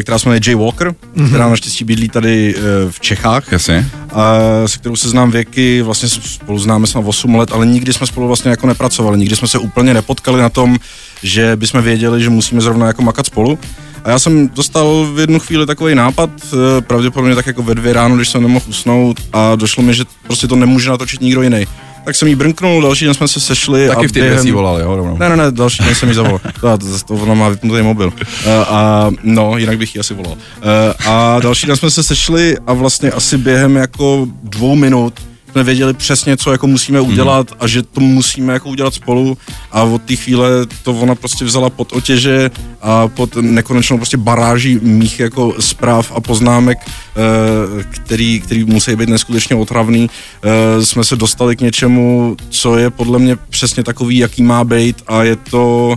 která 0.00 0.18
se 0.18 0.28
jmenuje 0.28 0.40
Jay 0.46 0.54
Walker, 0.54 0.88
mm-hmm. 0.88 1.28
která 1.28 1.48
naštěstí 1.48 1.84
bydlí 1.84 2.08
tady 2.08 2.54
eh, 2.56 2.60
v 2.90 3.00
Čechách. 3.00 3.52
Jasně. 3.52 3.90
A 4.12 4.38
se 4.66 4.78
kterou 4.78 4.96
se 4.96 5.08
znám 5.08 5.30
věky, 5.30 5.82
vlastně 5.82 6.08
spolu 6.08 6.58
známe 6.58 6.86
jsme 6.86 7.00
8 7.00 7.34
let, 7.34 7.52
ale 7.52 7.66
nikdy 7.66 7.92
jsme 7.92 8.06
spolu 8.06 8.26
vlastně 8.26 8.50
jako 8.50 8.66
nepracovali, 8.66 9.18
nikdy 9.18 9.36
jsme 9.36 9.48
se 9.48 9.58
úplně 9.58 9.94
nepotkali 9.94 10.40
na 10.40 10.48
tom, 10.48 10.78
že 11.22 11.56
bychom 11.56 11.82
věděli, 11.82 12.22
že 12.22 12.30
musíme 12.30 12.60
zrovna 12.60 12.86
jako 12.86 13.02
makat 13.02 13.26
spolu. 13.26 13.58
A 14.04 14.10
já 14.10 14.18
jsem 14.18 14.48
dostal 14.48 15.06
v 15.14 15.18
jednu 15.18 15.38
chvíli 15.38 15.66
takový 15.66 15.94
nápad, 15.94 16.30
eh, 16.52 16.80
pravděpodobně 16.80 17.34
tak 17.34 17.46
jako 17.46 17.62
ve 17.62 17.74
dvě 17.74 17.92
ráno, 17.92 18.16
když 18.16 18.28
jsem 18.28 18.42
nemohl 18.42 18.64
usnout 18.68 19.20
a 19.32 19.54
došlo 19.56 19.82
mi, 19.82 19.94
že 19.94 20.04
prostě 20.22 20.46
to 20.46 20.56
nemůže 20.56 20.90
natočit 20.90 21.20
nikdo 21.20 21.42
jiný 21.42 21.66
tak 22.04 22.16
jsem 22.16 22.28
jí 22.28 22.34
brnknul, 22.34 22.82
další 22.82 23.04
den 23.04 23.14
jsme 23.14 23.28
se 23.28 23.40
sešli. 23.40 23.88
Taky 23.88 24.04
a 24.06 24.08
v 24.08 24.12
těch 24.12 24.22
během... 24.22 24.52
volal, 24.52 24.80
jo? 24.80 24.96
Rovnou. 24.96 25.18
Ne, 25.18 25.28
ne, 25.28 25.36
ne, 25.36 25.50
další 25.50 25.84
den 25.84 25.94
jsem 25.94 26.08
jí 26.08 26.14
zavolal. 26.14 26.40
to, 26.60 26.78
to, 26.78 26.86
to, 27.06 27.14
ona 27.14 27.34
má 27.34 27.48
vypnutý 27.48 27.82
mobil. 27.82 28.06
Uh, 28.06 28.52
a 28.68 29.10
no, 29.22 29.58
jinak 29.58 29.78
bych 29.78 29.94
ji 29.94 30.00
asi 30.00 30.14
volal. 30.14 30.32
Uh, 30.32 31.12
a 31.12 31.40
další 31.40 31.66
den 31.66 31.76
jsme 31.76 31.90
se 31.90 32.02
sešli 32.02 32.56
a 32.66 32.72
vlastně 32.72 33.10
asi 33.10 33.38
během 33.38 33.76
jako 33.76 34.28
dvou 34.42 34.74
minut 34.74 35.14
jsme 35.50 35.64
věděli 35.64 35.94
přesně, 35.94 36.36
co 36.36 36.52
jako 36.52 36.66
musíme 36.66 37.00
udělat 37.00 37.50
mm. 37.50 37.56
a 37.60 37.66
že 37.66 37.82
to 37.82 38.00
musíme 38.00 38.52
jako 38.52 38.68
udělat 38.68 38.94
spolu 38.94 39.38
a 39.72 39.82
od 39.82 40.02
té 40.02 40.16
chvíle 40.16 40.48
to 40.82 40.92
ona 40.92 41.14
prostě 41.14 41.44
vzala 41.44 41.70
pod 41.70 41.92
otěže 41.92 42.50
a 42.82 43.08
pod 43.08 43.36
nekonečnou 43.36 43.96
prostě 43.96 44.16
baráží 44.16 44.78
mých 44.82 45.20
jako 45.20 45.54
zpráv 45.60 46.12
a 46.14 46.20
poznámek, 46.20 46.78
eh, 46.80 47.84
který, 47.84 48.40
který 48.40 48.64
musí 48.64 48.96
být 48.96 49.08
neskutečně 49.08 49.56
otravný, 49.56 50.10
eh, 50.42 50.84
jsme 50.84 51.04
se 51.04 51.16
dostali 51.16 51.56
k 51.56 51.60
něčemu, 51.60 52.36
co 52.50 52.76
je 52.76 52.90
podle 52.90 53.18
mě 53.18 53.36
přesně 53.36 53.82
takový, 53.82 54.18
jaký 54.18 54.42
má 54.42 54.64
být 54.64 55.02
a 55.06 55.22
je 55.22 55.36
to 55.36 55.96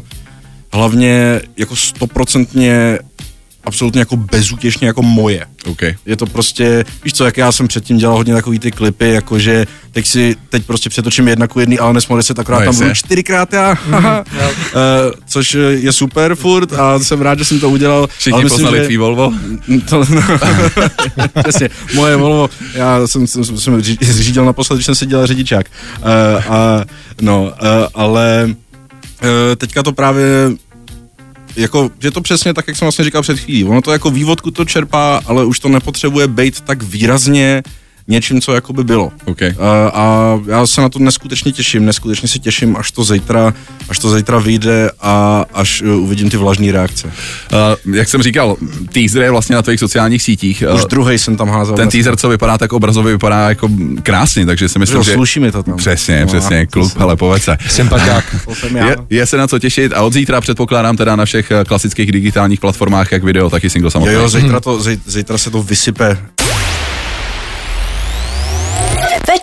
hlavně 0.73 1.41
jako 1.57 1.75
stoprocentně 1.75 2.99
absolutně 3.65 3.99
jako 3.99 4.17
bezútěšně 4.17 4.87
jako 4.87 5.03
moje. 5.03 5.45
Okay. 5.65 5.95
Je 6.05 6.15
to 6.15 6.25
prostě, 6.25 6.85
víš 7.03 7.13
co, 7.13 7.25
jak 7.25 7.37
já 7.37 7.51
jsem 7.51 7.67
předtím 7.67 7.97
dělal 7.97 8.15
hodně 8.15 8.33
takový 8.33 8.59
ty 8.59 8.71
klipy, 8.71 9.09
jakože 9.09 9.65
teď 9.91 10.07
si, 10.07 10.35
teď 10.49 10.65
prostě 10.65 10.89
přetočím 10.89 11.27
jedna 11.27 11.47
ku 11.47 11.59
jedný 11.59 11.79
Alanis 11.79 12.07
Morissette, 12.07 12.41
akorát 12.41 12.59
no, 12.59 12.65
tam 12.65 12.75
budu 12.75 12.93
čtyřikrát 12.93 13.53
já, 13.53 13.77
mm, 13.87 13.95
uh, 13.95 14.03
což 15.27 15.57
je 15.69 15.91
super 15.93 16.35
furt 16.35 16.73
a 16.73 16.99
jsem 16.99 17.21
rád, 17.21 17.39
že 17.39 17.45
jsem 17.45 17.59
to 17.59 17.69
udělal. 17.69 18.07
Všichni 18.17 18.33
ale 18.33 18.43
myslím, 18.43 18.57
poznali 18.57 18.77
že... 18.77 18.85
tvý 18.85 18.97
Volvo? 18.97 19.33
To, 19.89 20.05
no, 21.17 21.41
přesně, 21.43 21.69
moje 21.93 22.15
Volvo, 22.15 22.49
já 22.73 23.07
jsem, 23.07 23.27
jsem, 23.27 23.45
jsem, 23.45 23.57
jsem 23.57 23.81
řídil 24.01 24.45
naposled, 24.45 24.75
když 24.75 24.85
jsem 24.85 24.95
si 24.95 25.05
dělal 25.05 25.27
řidičák. 25.27 25.65
Uh, 25.99 26.53
a, 26.55 26.85
no, 27.21 27.43
uh, 27.43 27.67
ale 27.93 28.55
teďka 29.57 29.83
to 29.83 29.91
právě 29.91 30.51
jako, 31.55 31.91
je 32.03 32.11
to 32.11 32.21
přesně 32.21 32.53
tak, 32.53 32.67
jak 32.67 32.77
jsem 32.77 32.85
vlastně 32.85 33.05
říkal 33.05 33.21
před 33.21 33.39
chvílí. 33.39 33.63
Ono 33.63 33.81
to 33.81 33.91
jako 33.91 34.11
vývodku 34.11 34.51
to 34.51 34.65
čerpá, 34.65 35.21
ale 35.25 35.45
už 35.45 35.59
to 35.59 35.69
nepotřebuje 35.69 36.27
být 36.27 36.61
tak 36.61 36.83
výrazně 36.83 37.63
něčím, 38.07 38.41
co 38.41 38.53
jako 38.53 38.73
by 38.73 38.83
bylo. 38.83 39.11
Okay. 39.25 39.55
A, 39.59 39.91
a 39.93 40.39
já 40.47 40.67
se 40.67 40.81
na 40.81 40.89
to 40.89 40.99
neskutečně 40.99 41.51
těším, 41.51 41.85
neskutečně 41.85 42.27
se 42.27 42.39
těším, 42.39 42.77
až 42.77 42.91
to 42.91 43.03
zítra, 43.03 43.53
až 43.89 43.99
to 43.99 44.09
zítra 44.09 44.39
vyjde 44.39 44.91
a 45.01 45.45
až 45.53 45.81
uh, 45.81 45.89
uvidím 45.89 46.29
ty 46.29 46.37
vlažné 46.37 46.71
reakce. 46.71 47.07
Uh, 47.07 47.95
jak 47.95 48.09
jsem 48.09 48.21
říkal, 48.21 48.55
teaser 48.91 49.21
je 49.21 49.31
vlastně 49.31 49.55
na 49.55 49.61
tvých 49.61 49.79
sociálních 49.79 50.23
sítích. 50.23 50.63
Už 50.75 50.81
uh, 50.81 50.89
druhý 50.89 51.17
jsem 51.17 51.37
tam 51.37 51.49
házel. 51.49 51.75
Ten 51.75 51.89
teaser, 51.89 52.15
co 52.15 52.29
vypadá 52.29 52.57
tak 52.57 52.73
obrazově, 52.73 53.13
vypadá 53.13 53.49
jako 53.49 53.69
krásně, 54.03 54.45
takže 54.45 54.69
si 54.69 54.79
myslím, 54.79 55.03
že... 55.03 55.13
Sluší 55.13 55.39
mi 55.39 55.51
to 55.51 55.63
tam. 55.63 55.77
Přesně, 55.77 56.21
no, 56.21 56.27
přesně, 56.27 56.65
klub, 56.65 56.97
hele, 56.97 57.15
povedz 57.15 57.43
se. 57.43 57.57
Sympatiák. 57.69 58.35
je, 58.75 58.95
je, 59.09 59.25
se 59.25 59.37
na 59.37 59.47
co 59.47 59.59
těšit 59.59 59.93
a 59.93 60.01
od 60.01 60.13
zítra 60.13 60.41
předpokládám 60.41 60.97
teda 60.97 61.15
na 61.15 61.25
všech 61.25 61.51
klasických 61.67 62.11
digitálních 62.11 62.59
platformách, 62.59 63.11
jak 63.11 63.23
video, 63.23 63.49
tak 63.49 63.63
i 63.63 63.69
single 63.69 63.91
samotný. 63.91 64.13
Jo, 64.13 64.21
jo, 64.21 64.29
zítra, 64.29 64.59
to, 64.59 64.79
zítra 65.05 65.37
se 65.37 65.51
to 65.51 65.63
vysype 65.63 66.17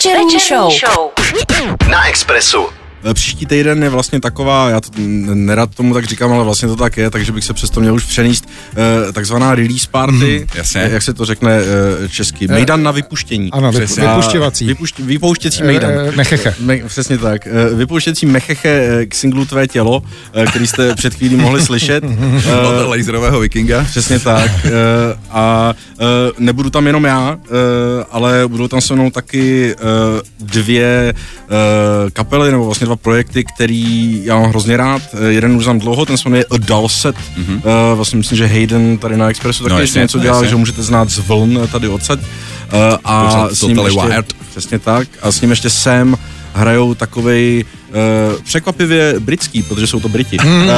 Večerní, 0.01 0.35
Večerní 0.35 0.79
show. 0.79 0.91
show. 0.93 1.11
Na 1.91 2.09
Expressu. 2.09 2.80
Eh, 3.05 3.15
příští 3.15 3.47
týden 3.47 3.83
je 3.83 3.89
vlastně 3.89 4.21
taková, 4.21 4.71
já 4.71 4.81
to 4.81 4.89
nerad 5.35 5.75
tomu 5.75 5.95
tak 5.95 6.05
říkám, 6.05 6.33
ale 6.33 6.45
vlastně 6.45 6.69
to 6.69 6.77
tak 6.77 6.97
je, 6.97 7.11
takže 7.11 7.33
bych 7.33 7.45
se 7.45 7.55
přesto 7.55 7.81
měl 7.81 7.95
už 7.95 8.05
přenést 8.05 8.49
eh, 9.09 9.13
takzvaná 9.13 9.55
release 9.55 9.89
party, 9.91 10.39
mm, 10.39 10.59
jasně. 10.59 10.89
jak 10.93 11.03
se 11.03 11.15
to 11.15 11.25
řekne 11.25 11.61
eh, 12.05 12.09
česky, 12.09 12.49
mejdan 12.49 12.83
na 12.83 12.91
vypuštění. 12.91 13.51
Ano, 13.53 13.73
Přesně. 13.73 14.09
vypuštěvací. 14.09 14.67
Vypušť, 14.67 14.99
vypouštěcí 14.99 15.63
mejdan. 15.63 15.93
mecheche. 16.17 16.55
Me, 16.61 16.79
přesně 16.87 17.19
tak. 17.19 17.49
vypouštěcí 17.75 18.27
mecheche 18.27 19.07
k 19.07 19.15
singlu 19.15 19.45
Tvé 19.45 19.69
tělo, 19.69 20.03
který 20.51 20.67
jste 20.67 20.95
před 20.95 21.15
chvílí 21.15 21.37
mohli 21.37 21.63
slyšet. 21.63 22.05
Od 22.69 22.89
laserového 22.89 23.41
vikinga. 23.41 23.85
Přesně 23.85 24.19
tak. 24.19 24.51
a 25.31 25.75
nebudu 26.39 26.71
tam 26.71 26.87
jenom 26.87 27.05
já, 27.05 27.39
ale 28.11 28.49
budou 28.49 28.69
tam 28.69 28.81
se 28.81 28.95
mnou 28.95 29.11
taky 29.11 29.75
dvě 30.41 31.15
kapely, 32.13 32.51
nebo 32.51 32.65
vlastně 32.65 32.87
dva 32.91 32.97
projekty, 32.97 33.45
který 33.45 34.21
já 34.25 34.39
mám 34.39 34.51
hrozně 34.51 34.77
rád. 34.77 35.03
Eh, 35.13 35.33
jeden 35.33 35.57
už 35.57 35.65
znám 35.65 35.79
dlouho, 35.79 36.07
ten 36.07 36.17
se 36.17 36.29
jmenuje 36.29 36.45
A 36.51 36.57
Dulcet. 36.57 37.17
Mm-hmm. 37.17 37.55
Uh, 37.55 37.97
vlastně 37.97 38.19
myslím, 38.19 38.39
že 38.39 38.47
Hayden 38.47 38.99
tady 38.99 39.17
na 39.17 39.31
Expressu 39.31 39.63
taky 39.63 39.75
no, 39.75 39.81
ještě 39.81 39.99
něco 39.99 40.19
dělá, 40.19 40.45
že 40.45 40.57
můžete 40.57 40.83
znát 40.83 41.11
z 41.11 41.19
vln 41.19 41.69
tady 41.73 41.89
odsaď. 41.89 42.19
Uh, 42.21 42.27
a 43.05 43.49
s 43.53 43.63
ním 43.63 43.79
ještě, 43.79 44.01
wired. 44.01 44.33
Přesně 44.51 44.79
tak. 44.79 45.09
A 45.23 45.33
s 45.33 45.41
ním 45.41 45.51
ještě 45.51 45.71
Sam 45.71 46.17
hrajou 46.55 46.95
takovej 46.95 47.65
uh, 47.89 48.43
překvapivě 48.43 49.15
britský, 49.19 49.63
protože 49.63 49.87
jsou 49.87 50.01
to 50.01 50.09
Briti, 50.09 50.37
mm. 50.45 50.63
uh, 50.63 50.69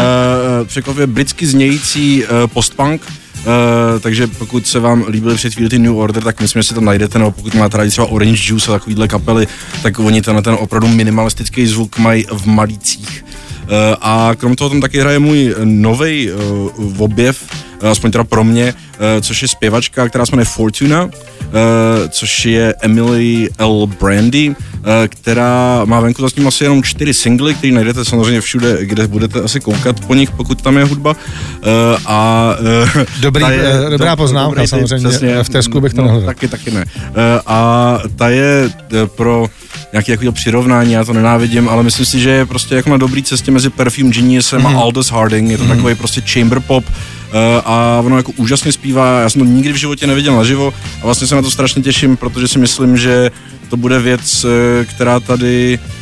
překvapivě 0.66 1.06
britsky 1.06 1.46
znějící 1.46 2.24
uh, 2.24 2.28
postpunk, 2.46 3.02
Uh, 3.42 4.00
takže 4.00 4.26
pokud 4.26 4.66
se 4.66 4.80
vám 4.80 5.04
líbily 5.08 5.34
před 5.34 5.54
chvíli 5.54 5.70
ty 5.70 5.78
New 5.78 5.96
Order, 5.96 6.22
tak 6.22 6.40
myslím, 6.40 6.62
že 6.62 6.68
si 6.68 6.74
tam 6.74 6.84
najdete, 6.84 7.18
nebo 7.18 7.30
pokud 7.30 7.54
máte 7.54 7.76
rádi 7.76 7.90
třeba 7.90 8.06
Orange 8.06 8.42
Juice 8.46 8.70
a 8.70 8.74
takovýhle 8.74 9.08
kapely, 9.08 9.46
tak 9.82 9.98
oni 9.98 10.22
ten, 10.22 10.42
ten 10.42 10.56
opravdu 10.58 10.88
minimalistický 10.88 11.66
zvuk 11.66 11.98
mají 11.98 12.26
v 12.32 12.46
malících. 12.46 13.24
Uh, 13.62 13.68
a 14.00 14.30
krom 14.36 14.56
toho 14.56 14.70
tam 14.70 14.80
taky 14.80 15.00
hraje 15.00 15.18
můj 15.18 15.54
nový 15.64 16.30
uh, 16.32 17.02
objev, 17.02 17.44
aspoň 17.90 18.10
teda 18.10 18.24
pro 18.24 18.44
mě, 18.44 18.74
což 19.20 19.42
je 19.42 19.48
zpěvačka, 19.48 20.08
která 20.08 20.26
se 20.26 20.32
jmenuje 20.32 20.44
Fortuna, 20.44 21.10
což 22.08 22.44
je 22.44 22.74
Emily 22.80 23.48
L. 23.58 23.86
Brandy, 24.00 24.54
která 25.08 25.82
má 25.84 26.00
venku 26.00 26.22
zatím 26.22 26.48
asi 26.48 26.64
jenom 26.64 26.82
čtyři 26.82 27.14
singly, 27.14 27.54
které 27.54 27.72
najdete 27.72 28.04
samozřejmě 28.04 28.40
všude, 28.40 28.78
kde 28.80 29.06
budete 29.06 29.40
asi 29.40 29.60
koukat 29.60 30.00
po 30.00 30.14
nich, 30.14 30.30
pokud 30.30 30.62
tam 30.62 30.76
je 30.76 30.84
hudba. 30.84 31.16
A, 32.06 32.48
Dobrý, 33.20 33.44
je, 33.44 33.90
dobrá 33.90 34.16
poznámka 34.16 34.54
dobrý, 34.54 34.68
samozřejmě, 34.68 35.08
přesně, 35.08 35.42
v 35.42 35.48
Tesku 35.48 35.80
bych 35.80 35.94
to 35.94 36.00
no, 36.00 36.06
nehledal. 36.06 36.26
Taky, 36.26 36.48
taky 36.48 36.70
ne. 36.70 36.84
A 37.46 37.98
ta 38.16 38.28
je 38.28 38.70
pro 39.06 39.46
nějaký 39.92 40.12
takový 40.12 40.32
přirovnání, 40.32 40.92
já 40.92 41.04
to 41.04 41.12
nenávidím, 41.12 41.68
ale 41.68 41.82
myslím 41.82 42.06
si, 42.06 42.20
že 42.20 42.30
je 42.30 42.46
prostě 42.46 42.74
jako 42.74 42.90
na 42.90 42.96
dobrý 42.96 43.22
cestě 43.22 43.50
mezi 43.50 43.70
Perfume 43.70 44.10
Geniusem 44.10 44.60
mm-hmm. 44.60 44.66
a 44.66 44.70
mhm. 44.70 44.78
Aldous 44.78 45.10
Harding, 45.10 45.50
je 45.50 45.58
to 45.58 45.64
mm-hmm. 45.64 45.68
takový 45.68 45.94
prostě 45.94 46.20
chamber 46.20 46.60
pop, 46.60 46.84
a 47.64 48.02
ono 48.04 48.16
jako 48.16 48.32
úžasně 48.36 48.72
zpívá, 48.72 49.20
já 49.20 49.30
jsem 49.30 49.38
to 49.40 49.44
nikdy 49.44 49.72
v 49.72 49.76
životě 49.76 50.06
neviděl 50.06 50.36
naživo 50.36 50.74
a 51.02 51.04
vlastně 51.04 51.26
se 51.26 51.34
na 51.34 51.42
to 51.42 51.50
strašně 51.50 51.82
těším, 51.82 52.16
protože 52.16 52.48
si 52.48 52.58
myslím, 52.58 52.96
že 52.96 53.30
to 53.70 53.76
bude 53.76 53.98
věc, 53.98 54.44
eh, 54.44 54.84
která 54.84 55.20
tady 55.20 55.78
Eh, 55.78 56.01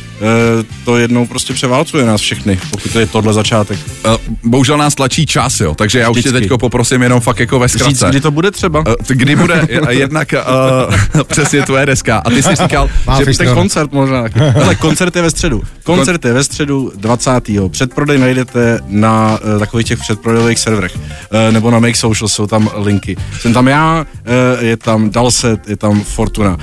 to 0.85 0.97
jednou 0.97 1.25
prostě 1.25 1.53
převálcuje 1.53 2.05
nás 2.05 2.21
všechny, 2.21 2.59
pokud 2.71 2.91
to 2.91 2.99
je 2.99 3.05
tohle 3.05 3.33
začátek. 3.33 3.79
Eh, 4.05 4.17
bohužel 4.43 4.77
nás 4.77 4.95
tlačí 4.95 5.25
čas, 5.25 5.59
jo, 5.59 5.75
takže 5.75 5.99
já 5.99 6.09
už 6.09 6.23
tě 6.23 6.31
teďko 6.31 6.57
poprosím 6.57 7.01
jenom 7.01 7.19
fakt 7.19 7.39
jako 7.39 7.59
ve 7.59 7.69
zkratce. 7.69 7.89
Říct, 7.89 8.03
kdy 8.09 8.21
to 8.21 8.31
bude 8.31 8.51
třeba? 8.51 8.83
Eh, 8.87 9.15
kdy 9.15 9.35
bude 9.35 9.67
jednak 9.89 10.33
uh, 10.33 11.23
přesně 11.27 11.61
tvoje 11.61 11.85
deska. 11.85 12.17
A 12.17 12.29
ty 12.29 12.43
jsi 12.43 12.55
říkal, 12.55 12.89
že 13.25 13.37
ten 13.37 13.53
koncert 13.53 13.91
možná. 13.91 14.23
Ale 14.63 14.75
koncert 14.75 15.15
je 15.15 15.21
ve 15.21 15.31
středu. 15.31 15.63
Koncert 15.83 16.25
je 16.25 16.33
ve 16.33 16.43
středu 16.43 16.91
20. 16.95 17.31
Předprodej 17.69 18.17
najdete 18.17 18.79
na 18.87 19.39
uh, 19.53 19.59
takových 19.59 19.87
těch 19.87 19.99
předprodejových 19.99 20.59
serverech. 20.59 20.95
Uh, 20.95 21.53
nebo 21.53 21.71
na 21.71 21.79
Make 21.79 21.95
Social 21.95 22.27
jsou 22.27 22.47
tam 22.47 22.69
linky. 22.75 23.17
Jsem 23.39 23.53
tam 23.53 23.67
já, 23.67 24.05
uh, 24.59 24.65
je 24.65 24.77
tam 24.77 25.09
Dalset, 25.09 25.69
je 25.69 25.77
tam 25.77 26.03
Fortuna. 26.03 26.53
Uh, 26.55 26.57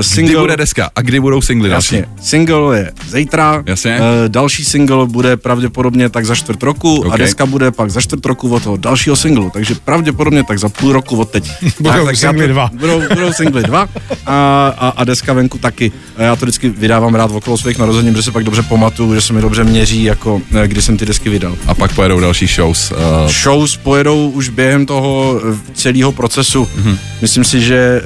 single... 0.00 0.32
Kdy 0.32 0.40
bude 0.40 0.56
deska 0.56 0.90
a 0.96 1.00
kdy 1.00 1.20
budou 1.20 1.40
singly 1.40 1.70
Jasně. 1.70 2.04
Single 2.22 2.71
je 2.72 2.92
zítra. 3.08 3.62
Jasně. 3.66 3.98
Uh, 3.98 4.04
další 4.28 4.64
single 4.64 5.06
bude 5.06 5.36
pravděpodobně 5.36 6.08
tak 6.08 6.26
za 6.26 6.34
čtvrt 6.34 6.62
roku 6.62 6.96
okay. 6.96 7.10
a 7.12 7.16
deska 7.16 7.46
bude 7.46 7.70
pak 7.70 7.90
za 7.90 8.00
čtvrt 8.00 8.26
roku 8.26 8.54
od 8.54 8.62
toho 8.62 8.76
dalšího 8.76 9.16
singlu. 9.16 9.50
Takže 9.52 9.74
pravděpodobně 9.74 10.44
tak 10.44 10.58
za 10.58 10.68
půl 10.68 10.92
roku 10.92 11.16
od 11.16 11.30
teď. 11.30 11.50
budou 11.80 12.06
tak, 12.06 12.16
singly 12.16 12.48
dva. 12.48 12.70
Budou, 12.72 13.02
budou 13.08 13.32
singly 13.32 13.62
dva 13.62 13.88
a, 14.26 14.66
a, 14.78 14.88
a 14.88 15.04
deska 15.04 15.32
venku 15.32 15.58
taky. 15.58 15.92
A 16.16 16.22
já 16.22 16.36
to 16.36 16.46
vždycky 16.46 16.68
vydávám 16.68 17.14
rád 17.14 17.30
okolo 17.30 17.58
svých 17.58 17.78
narozenin, 17.78 18.14
že 18.14 18.22
se 18.22 18.32
pak 18.32 18.44
dobře 18.44 18.62
pamatuju, 18.62 19.14
že 19.14 19.20
se 19.20 19.32
mi 19.32 19.40
dobře 19.40 19.64
měří, 19.64 20.04
jako 20.04 20.42
eh, 20.54 20.68
když 20.68 20.84
jsem 20.84 20.96
ty 20.96 21.06
desky 21.06 21.28
vydal. 21.28 21.56
A 21.66 21.74
pak 21.74 21.94
pojedou 21.94 22.20
další 22.20 22.46
shows. 22.46 22.90
Uh... 22.90 23.30
Shows 23.30 23.76
pojedou 23.76 24.30
už 24.30 24.48
během 24.48 24.86
toho 24.86 25.40
celého 25.74 26.12
procesu. 26.12 26.64
Mm-hmm. 26.64 26.98
Myslím 27.22 27.44
si, 27.44 27.60
že 27.60 28.02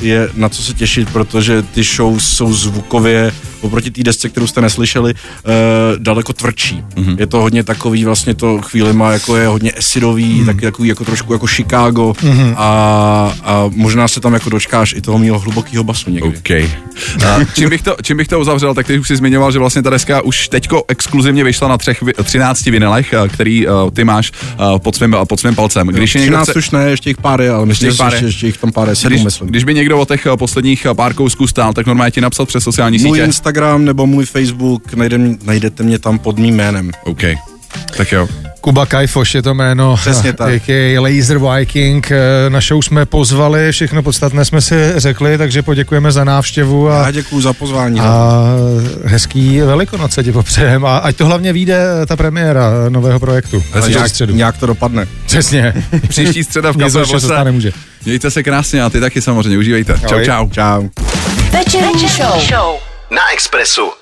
je 0.00 0.28
na 0.34 0.48
co 0.48 0.62
se 0.62 0.74
těšit, 0.74 1.10
protože 1.12 1.62
ty 1.62 1.82
shows 1.82 2.28
jsou 2.28 2.52
zvukově 2.52 3.32
oproti 3.64 3.90
té 3.90 4.02
desce, 4.02 4.28
kterou 4.28 4.46
jste 4.46 4.60
neslyšeli, 4.60 5.14
uh, 5.14 5.50
daleko 5.98 6.32
tvrdší. 6.32 6.82
Mm-hmm. 6.94 7.16
Je 7.18 7.26
to 7.26 7.40
hodně 7.40 7.64
takový, 7.64 8.04
vlastně 8.04 8.34
to 8.34 8.60
chvíli 8.62 8.92
má 8.92 9.12
jako 9.12 9.36
je 9.36 9.46
hodně 9.46 9.72
acidový, 9.72 10.40
mm-hmm. 10.40 10.46
taky 10.46 10.60
takový 10.60 10.88
jako 10.88 11.04
trošku 11.04 11.32
jako 11.32 11.46
Chicago 11.46 12.12
mm-hmm. 12.12 12.54
a, 12.56 13.34
a 13.42 13.70
možná 13.74 14.08
se 14.08 14.20
tam 14.20 14.34
jako 14.34 14.50
dočkáš 14.50 14.92
i 14.92 15.00
toho 15.00 15.18
mého 15.18 15.38
hlubokého 15.38 15.84
basu 15.84 16.10
někdy. 16.10 16.38
Okay. 16.38 16.70
A 17.26 17.38
čím, 17.54 17.68
bych 17.68 17.82
to, 17.82 17.96
čím 18.02 18.16
bych 18.16 18.28
to 18.28 18.40
uzavřel, 18.40 18.74
tak 18.74 18.86
ty 18.86 18.98
už 18.98 19.08
si 19.08 19.16
zmiňoval, 19.16 19.52
že 19.52 19.58
vlastně 19.58 19.82
ta 19.82 19.90
deska 19.90 20.20
už 20.20 20.48
teďko 20.48 20.84
exkluzivně 20.88 21.44
vyšla 21.44 21.68
na 21.68 21.78
třech, 21.78 22.04
13 22.24 22.64
vinilech, 22.64 23.12
eh, 23.12 23.28
který 23.28 23.66
uh, 23.66 23.90
ty 23.90 24.04
máš 24.04 24.32
uh, 24.32 24.78
pod, 24.78 24.96
svým, 24.96 25.16
pod 25.28 25.40
svým 25.40 25.54
palcem. 25.54 25.86
Když 25.86 26.14
jo, 26.14 26.20
13 26.20 26.48
chce... 26.48 26.58
už 26.58 26.70
ne, 26.70 26.90
ještě 26.90 27.10
jich 27.10 27.16
pár 27.16 27.40
je, 27.40 27.50
ale 27.50 27.66
myslím, 27.66 27.88
ještě, 27.88 28.02
pár 28.02 28.14
je. 28.14 28.24
ještě, 28.24 28.46
jich 28.46 28.58
tam 28.58 28.72
pár 28.72 28.88
je, 28.88 28.96
sedm, 28.96 29.12
když, 29.12 29.24
myslím. 29.24 29.48
Když 29.48 29.64
by 29.64 29.74
někdo 29.74 29.98
o 30.00 30.06
těch 30.06 30.26
posledních 30.36 30.86
pár 30.96 31.14
kousků 31.14 31.46
stál, 31.46 31.72
tak 31.72 31.86
normálně 31.86 32.10
ti 32.10 32.20
napsat 32.20 32.48
přes 32.48 32.64
sociální 32.64 32.98
můj 32.98 33.18
sítě. 33.18 33.32
Instagram 33.52 33.84
nebo 33.84 34.06
můj 34.06 34.26
Facebook, 34.26 34.94
najdem, 34.94 35.38
najdete 35.44 35.82
mě 35.82 35.98
tam 35.98 36.18
pod 36.18 36.38
mým 36.38 36.56
jménem. 36.56 36.90
OK. 37.04 37.22
Tak 37.96 38.12
jo. 38.12 38.28
Kuba 38.60 38.86
Kajfoš 38.86 39.34
je 39.34 39.42
to 39.42 39.54
jméno. 39.54 39.96
Přesně 39.96 40.32
tak. 40.38 40.48
A.k.a. 40.48 41.00
Laser 41.00 41.38
Viking. 41.38 42.12
Na 42.48 42.60
show 42.60 42.82
jsme 42.82 43.06
pozvali, 43.06 43.72
všechno 43.72 44.02
podstatné 44.02 44.44
jsme 44.44 44.60
si 44.60 44.92
řekli, 44.96 45.38
takže 45.38 45.62
poděkujeme 45.62 46.12
za 46.12 46.24
návštěvu. 46.24 46.90
A, 46.90 47.02
Já 47.02 47.10
děkuji 47.10 47.40
za 47.40 47.52
pozvání. 47.52 48.00
A 48.00 48.42
hezký 49.04 49.60
velikonoce 49.60 50.24
ti 50.24 50.32
popřejem. 50.32 50.84
A 50.84 50.98
ať 50.98 51.16
to 51.16 51.26
hlavně 51.26 51.52
vyjde 51.52 51.84
ta 52.06 52.16
premiéra 52.16 52.70
nového 52.88 53.20
projektu. 53.20 53.62
Nějak, 53.88 54.08
středu. 54.08 54.34
nějak 54.34 54.58
to 54.58 54.66
dopadne. 54.66 55.06
Přesně. 55.26 55.74
Příští 56.08 56.44
středa 56.44 56.72
v 56.72 56.76
kafe 56.76 57.20
se 57.20 57.44
nemůže. 57.44 57.72
Mějte 58.04 58.30
se 58.30 58.42
krásně 58.42 58.82
a 58.82 58.90
ty 58.90 59.00
taky 59.00 59.22
samozřejmě. 59.22 59.58
Užívejte. 59.58 60.00
Čau, 60.06 60.20
čau. 60.24 60.48
Čau. 60.48 60.88
Večerní 61.52 62.08
show. 62.08 62.40
show 62.48 62.91
na 63.12 63.32
Expressu. 63.32 64.01